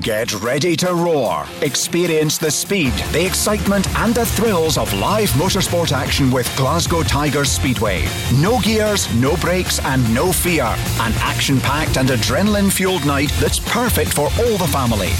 Get 0.00 0.32
ready 0.42 0.76
to 0.76 0.94
roar. 0.94 1.44
Experience 1.62 2.38
the 2.38 2.50
speed, 2.50 2.92
the 3.10 3.24
excitement, 3.24 3.88
and 3.96 4.14
the 4.14 4.26
thrills 4.26 4.78
of 4.78 4.92
live 4.94 5.30
motorsport 5.30 5.90
action 5.92 6.30
with 6.30 6.46
Glasgow 6.56 7.02
Tigers 7.02 7.50
Speedway. 7.50 8.06
No 8.40 8.60
gears, 8.60 9.12
no 9.14 9.34
brakes, 9.36 9.80
and 9.80 10.14
no 10.14 10.30
fear. 10.30 10.64
An 10.64 11.12
action 11.16 11.58
packed 11.60 11.96
and 11.96 12.10
adrenaline 12.10 12.70
fueled 12.70 13.06
night 13.06 13.32
that's 13.40 13.58
perfect 13.58 14.12
for 14.12 14.28
all 14.38 14.58
the 14.58 14.68
family. 14.68 15.10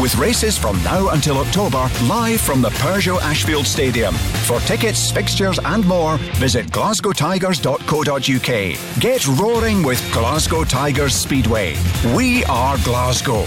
With 0.00 0.16
races 0.16 0.58
from 0.58 0.82
now 0.82 1.10
until 1.10 1.38
October, 1.38 1.88
live 2.04 2.40
from 2.40 2.62
the 2.62 2.70
Peugeot 2.70 3.20
Ashfield 3.20 3.66
Stadium. 3.66 4.14
For 4.46 4.60
tickets, 4.60 5.10
fixtures, 5.10 5.58
and 5.64 5.86
more, 5.86 6.16
visit 6.36 6.66
glasgowtigers.co.uk. 6.66 9.00
Get 9.00 9.26
roaring 9.40 9.82
with 9.82 10.12
Glasgow 10.12 10.64
Tigers 10.64 11.14
Speedway. 11.14 11.76
We 12.14 12.44
are 12.44 12.76
Glasgow. 12.78 13.46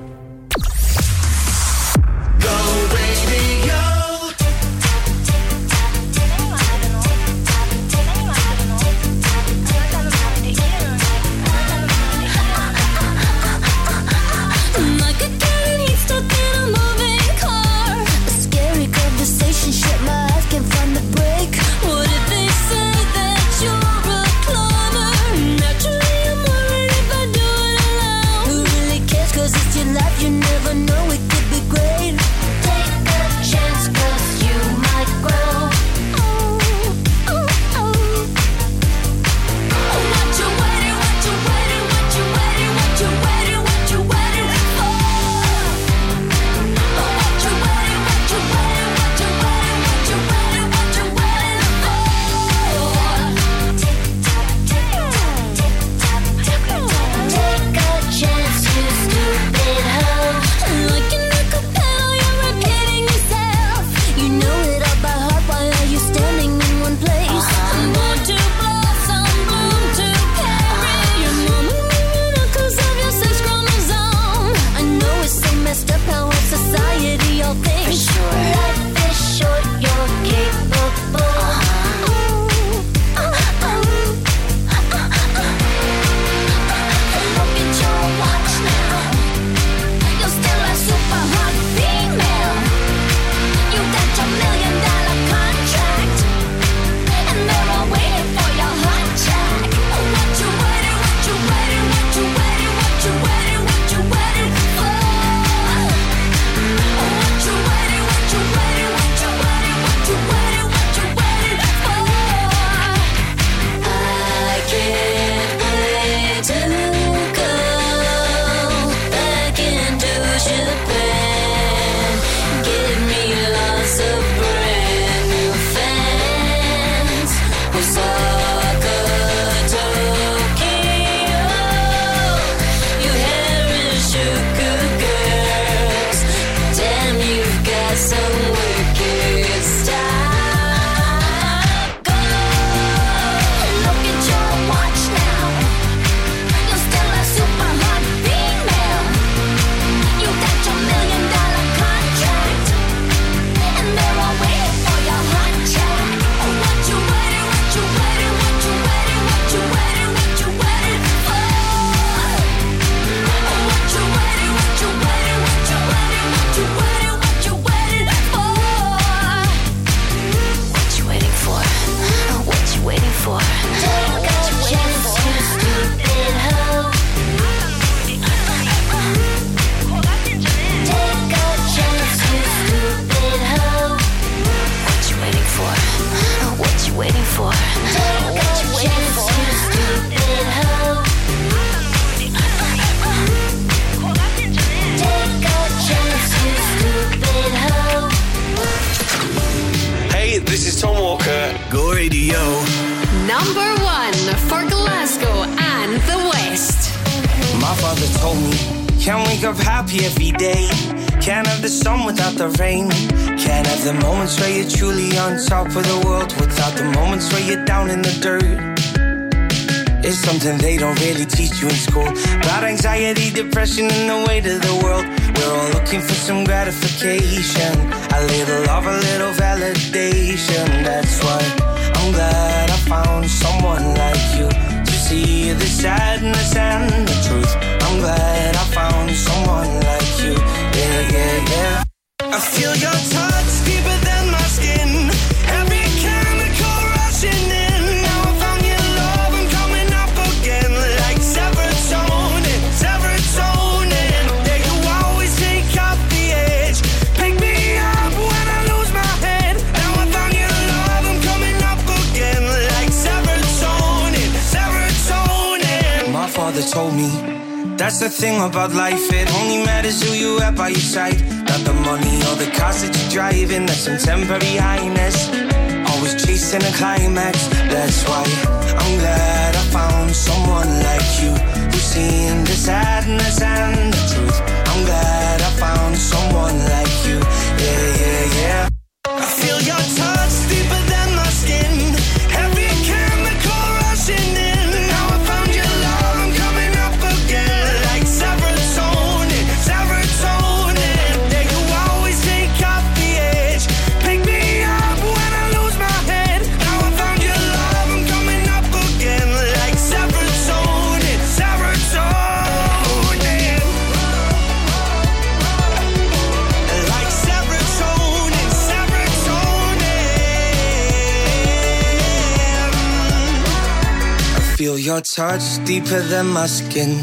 Skin. 326.61 326.99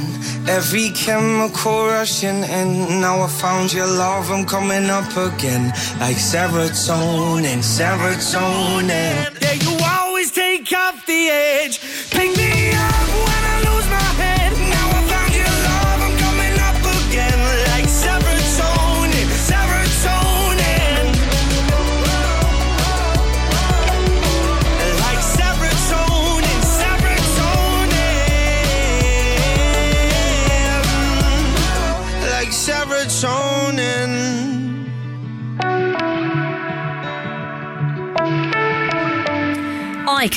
Every 0.49 0.91
chemical 0.91 1.87
rushing 1.87 2.43
in. 2.45 3.01
Now 3.01 3.23
I 3.23 3.29
found 3.29 3.73
your 3.73 3.87
love, 3.87 4.31
I'm 4.31 4.45
coming 4.45 4.91
up 4.91 5.11
again. 5.17 5.73
Like 6.01 6.17
serotonin, 6.17 7.61
serotonin. 7.63 9.38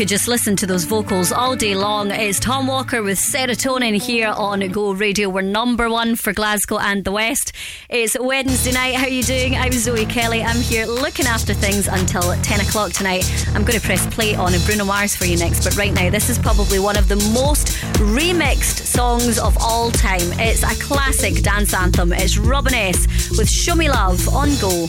Could 0.01 0.07
just 0.07 0.27
listen 0.27 0.55
to 0.55 0.65
those 0.65 0.85
vocals 0.85 1.31
all 1.31 1.55
day 1.55 1.75
long. 1.75 2.09
It's 2.09 2.39
Tom 2.39 2.65
Walker 2.65 3.03
with 3.03 3.19
Serotonin 3.19 4.01
here 4.01 4.29
on 4.29 4.67
Go 4.69 4.93
Radio. 4.93 5.29
We're 5.29 5.43
number 5.43 5.91
one 5.91 6.15
for 6.15 6.33
Glasgow 6.33 6.79
and 6.79 7.03
the 7.03 7.11
West. 7.11 7.51
It's 7.87 8.17
Wednesday 8.19 8.71
night. 8.71 8.95
How 8.95 9.03
are 9.03 9.09
you 9.09 9.21
doing? 9.21 9.55
I'm 9.55 9.71
Zoe 9.71 10.07
Kelly. 10.07 10.41
I'm 10.41 10.59
here 10.59 10.87
looking 10.87 11.27
after 11.27 11.53
things 11.53 11.87
until 11.87 12.33
10 12.33 12.61
o'clock 12.61 12.93
tonight. 12.93 13.29
I'm 13.49 13.63
going 13.63 13.79
to 13.79 13.85
press 13.85 14.07
play 14.07 14.33
on 14.33 14.53
Bruno 14.65 14.85
Mars 14.85 15.15
for 15.15 15.25
you 15.25 15.37
next, 15.37 15.63
but 15.63 15.77
right 15.77 15.93
now, 15.93 16.09
this 16.09 16.31
is 16.31 16.39
probably 16.39 16.79
one 16.79 16.97
of 16.97 17.07
the 17.07 17.17
most 17.31 17.67
remixed 17.99 18.87
songs 18.87 19.37
of 19.37 19.55
all 19.59 19.91
time. 19.91 20.33
It's 20.39 20.63
a 20.63 20.83
classic 20.83 21.43
dance 21.43 21.75
anthem. 21.75 22.11
It's 22.11 22.39
Robin 22.39 22.73
S. 22.73 23.05
with 23.37 23.47
Show 23.47 23.75
Me 23.75 23.87
Love 23.87 24.27
on 24.29 24.49
Go. 24.59 24.87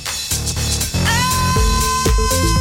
I'm 2.25 2.52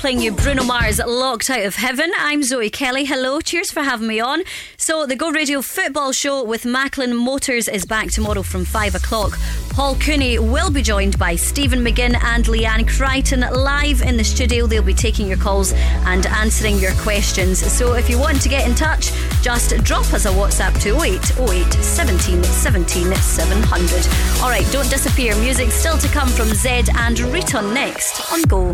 playing 0.00 0.22
you 0.22 0.32
Bruno 0.32 0.64
Mars 0.64 0.98
Locked 0.98 1.50
Out 1.50 1.62
of 1.62 1.74
Heaven. 1.74 2.10
I'm 2.18 2.42
Zoe 2.42 2.70
Kelly. 2.70 3.04
Hello, 3.04 3.42
cheers 3.42 3.70
for 3.70 3.82
having 3.82 4.06
me 4.08 4.18
on. 4.18 4.44
So, 4.78 5.04
the 5.04 5.14
Go 5.14 5.30
Radio 5.30 5.60
football 5.60 6.12
show 6.12 6.42
with 6.42 6.64
Macklin 6.64 7.14
Motors 7.14 7.68
is 7.68 7.84
back 7.84 8.08
tomorrow 8.08 8.42
from 8.42 8.64
5 8.64 8.94
o'clock. 8.94 9.38
Paul 9.68 9.96
Cooney 9.96 10.38
will 10.38 10.70
be 10.70 10.80
joined 10.80 11.18
by 11.18 11.36
Stephen 11.36 11.80
McGinn 11.80 12.18
and 12.24 12.46
Leanne 12.46 12.88
Crichton 12.88 13.40
live 13.40 14.00
in 14.00 14.16
the 14.16 14.24
studio. 14.24 14.66
They'll 14.66 14.82
be 14.82 14.94
taking 14.94 15.28
your 15.28 15.36
calls 15.36 15.74
and 16.06 16.24
answering 16.28 16.78
your 16.78 16.92
questions. 16.92 17.58
So, 17.58 17.92
if 17.92 18.08
you 18.08 18.18
want 18.18 18.40
to 18.40 18.48
get 18.48 18.66
in 18.66 18.74
touch, 18.74 19.10
just 19.42 19.76
drop 19.84 20.10
us 20.14 20.24
a 20.24 20.30
WhatsApp 20.30 20.80
to 20.80 20.96
08 20.98 21.38
08 21.38 21.72
17 21.74 22.42
17 22.42 23.14
700. 23.14 24.29
Alright, 24.42 24.66
don't 24.72 24.88
disappear. 24.88 25.36
Music 25.36 25.70
still 25.70 25.98
to 25.98 26.08
come 26.08 26.28
from 26.28 26.48
Zed 26.54 26.88
and 26.96 27.20
Riton 27.20 27.74
next 27.74 28.32
on 28.32 28.42
Go. 28.44 28.72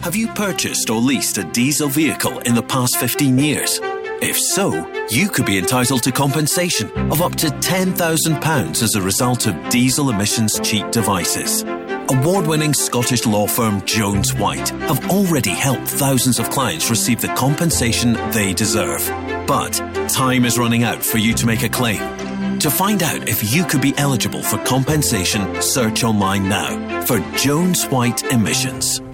Have 0.00 0.16
you 0.16 0.28
purchased 0.28 0.88
or 0.88 1.00
leased 1.00 1.36
a 1.36 1.44
diesel 1.44 1.88
vehicle 1.88 2.38
in 2.40 2.54
the 2.54 2.62
past 2.62 2.96
15 2.96 3.38
years? 3.38 3.78
If 4.22 4.38
so, 4.38 4.90
you 5.10 5.28
could 5.28 5.44
be 5.44 5.58
entitled 5.58 6.02
to 6.04 6.12
compensation 6.12 6.90
of 7.12 7.20
up 7.20 7.34
to 7.36 7.48
£10,000 7.48 8.82
as 8.82 8.94
a 8.94 9.02
result 9.02 9.46
of 9.46 9.68
diesel 9.68 10.08
emissions 10.08 10.58
cheat 10.60 10.90
devices. 10.90 11.62
Award 12.08 12.46
winning 12.46 12.72
Scottish 12.72 13.26
law 13.26 13.46
firm 13.46 13.84
Jones 13.84 14.32
Whyte 14.32 14.70
have 14.70 15.10
already 15.10 15.50
helped 15.50 15.88
thousands 15.88 16.38
of 16.38 16.48
clients 16.48 16.88
receive 16.88 17.20
the 17.20 17.34
compensation 17.34 18.14
they 18.30 18.54
deserve. 18.54 19.06
But 19.46 19.72
time 20.08 20.46
is 20.46 20.56
running 20.58 20.84
out 20.84 21.02
for 21.02 21.18
you 21.18 21.34
to 21.34 21.46
make 21.46 21.62
a 21.62 21.68
claim. 21.68 22.15
To 22.66 22.70
find 22.72 23.00
out 23.04 23.28
if 23.28 23.54
you 23.54 23.64
could 23.64 23.80
be 23.80 23.96
eligible 23.96 24.42
for 24.42 24.58
compensation, 24.64 25.62
search 25.62 26.02
online 26.02 26.48
now 26.48 27.00
for 27.02 27.20
Jones 27.36 27.84
Whyte 27.84 28.24
Emissions. 28.32 29.05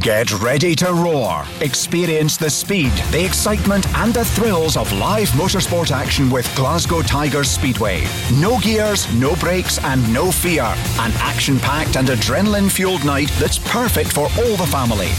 Get 0.00 0.32
ready 0.40 0.74
to 0.76 0.94
roar. 0.94 1.44
Experience 1.60 2.38
the 2.38 2.48
speed, 2.48 2.92
the 3.10 3.22
excitement, 3.22 3.86
and 3.98 4.14
the 4.14 4.24
thrills 4.24 4.78
of 4.78 4.90
live 4.94 5.28
motorsport 5.30 5.90
action 5.90 6.30
with 6.30 6.50
Glasgow 6.56 7.02
Tigers 7.02 7.50
Speedway. 7.50 8.06
No 8.38 8.58
gears, 8.60 9.12
no 9.14 9.36
brakes, 9.36 9.78
and 9.84 10.10
no 10.10 10.32
fear. 10.32 10.62
An 10.62 11.12
action 11.16 11.58
packed 11.58 11.96
and 11.96 12.08
adrenaline 12.08 12.72
fueled 12.72 13.04
night 13.04 13.30
that's 13.38 13.58
perfect 13.58 14.10
for 14.10 14.30
all 14.38 14.56
the 14.56 14.66
family. 14.70 15.10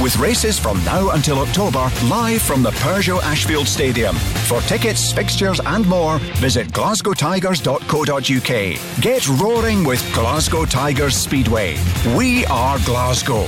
With 0.00 0.16
races 0.16 0.60
from 0.60 0.82
now 0.84 1.10
until 1.10 1.40
October, 1.40 1.90
live 2.04 2.40
from 2.40 2.62
the 2.62 2.70
Peugeot 2.70 3.20
Ashfield 3.22 3.66
Stadium. 3.66 4.14
For 4.46 4.60
tickets, 4.62 5.12
fixtures, 5.12 5.60
and 5.66 5.84
more, 5.86 6.18
visit 6.38 6.68
glasgowtigers.co.uk. 6.68 9.02
Get 9.02 9.28
roaring 9.40 9.84
with 9.84 10.14
Glasgow 10.14 10.64
Tigers 10.64 11.16
Speedway. 11.16 11.76
We 12.16 12.46
are 12.46 12.78
Glasgow. 12.86 13.44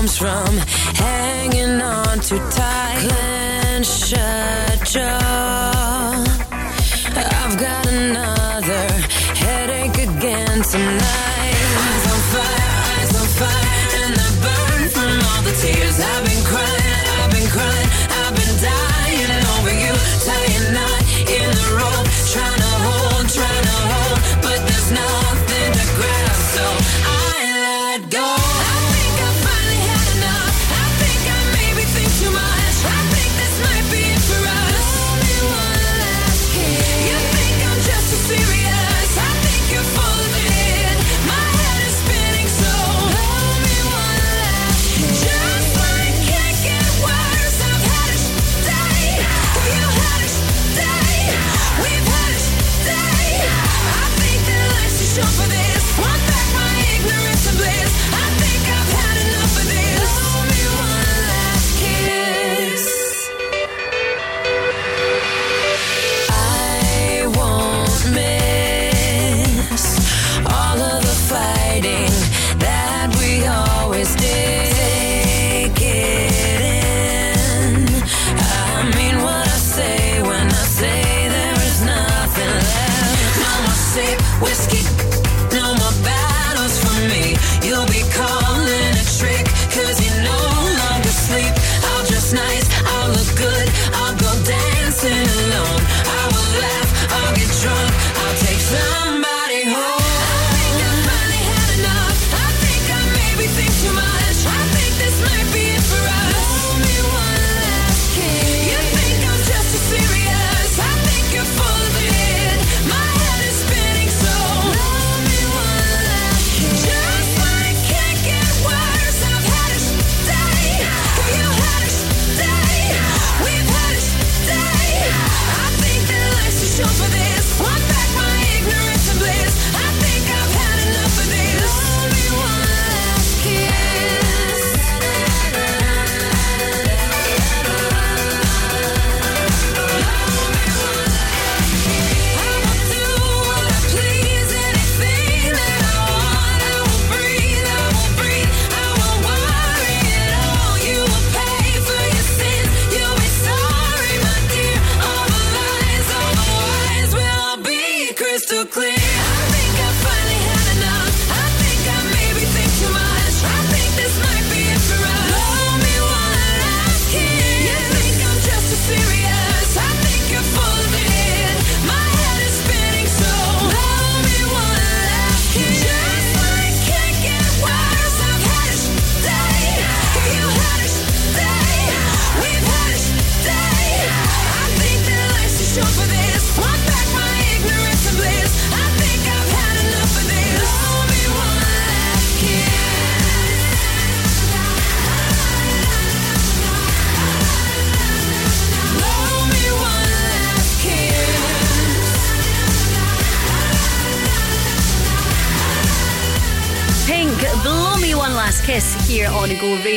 comes 0.00 0.16
from 0.16 0.56
hanging 0.96 1.82
on 1.82 2.18
too 2.20 2.38
tight. 2.48 3.06
Clench 3.06 4.14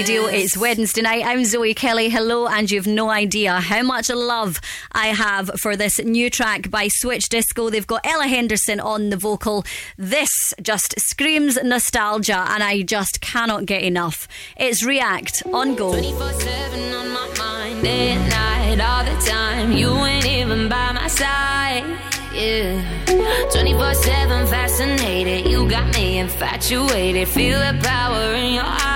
Radio. 0.04 0.26
It's 0.26 0.58
Wednesday 0.58 1.02
night. 1.02 1.24
I'm 1.26 1.46
Zoe 1.46 1.74
Kelly. 1.74 2.10
Hello, 2.10 2.46
and 2.46 2.70
you've 2.70 2.88
no 2.88 3.10
idea 3.10 3.62
how 3.62 3.84
much 3.84 4.10
love 4.10 4.60
I 4.92 5.08
have 5.08 5.50
for 5.62 5.78
this 5.78 5.98
new 5.98 6.30
track 6.30 6.70
by 6.70 6.90
Switch 6.90 7.30
Disco. 7.30 7.70
They've 7.70 7.88
got 7.88 8.06
Ella 8.06 8.28
Henderson 8.28 8.82
on 8.82 9.12
the 9.12 9.16
vocal. 9.16 9.64
This 9.98 10.54
just 10.62 10.94
screams 11.00 11.58
nostalgia, 11.64 12.46
and 12.50 12.62
I 12.62 12.82
just 12.82 13.22
cannot 13.22 13.66
get 13.66 13.82
enough. 13.82 14.28
It's 14.58 14.84
React 14.84 15.44
on 15.54 15.76
Go. 15.76 15.94
24/7 15.94 16.94
on 16.94 17.08
my 17.08 17.28
mind, 17.38 17.84
day 17.84 18.16
night, 18.28 18.82
all 18.82 19.06
the 19.06 19.18
time. 19.26 19.72
You 19.72 19.90
ain't 20.04 20.26
even 20.26 20.68
by 20.68 20.92
my 20.92 21.08
side. 21.08 21.86
Yeah, 22.34 22.82
24 23.54 23.94
7 23.94 24.48
fascinated. 24.48 25.50
You 25.50 25.70
got 25.70 25.94
me 25.96 26.18
infatuated. 26.18 27.30
Feel 27.30 27.60
the 27.60 27.80
power 27.82 28.34
in 28.34 28.56
your 28.56 28.66
eyes 28.66 28.93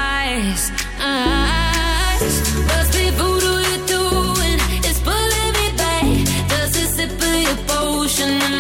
ocean 8.08 8.57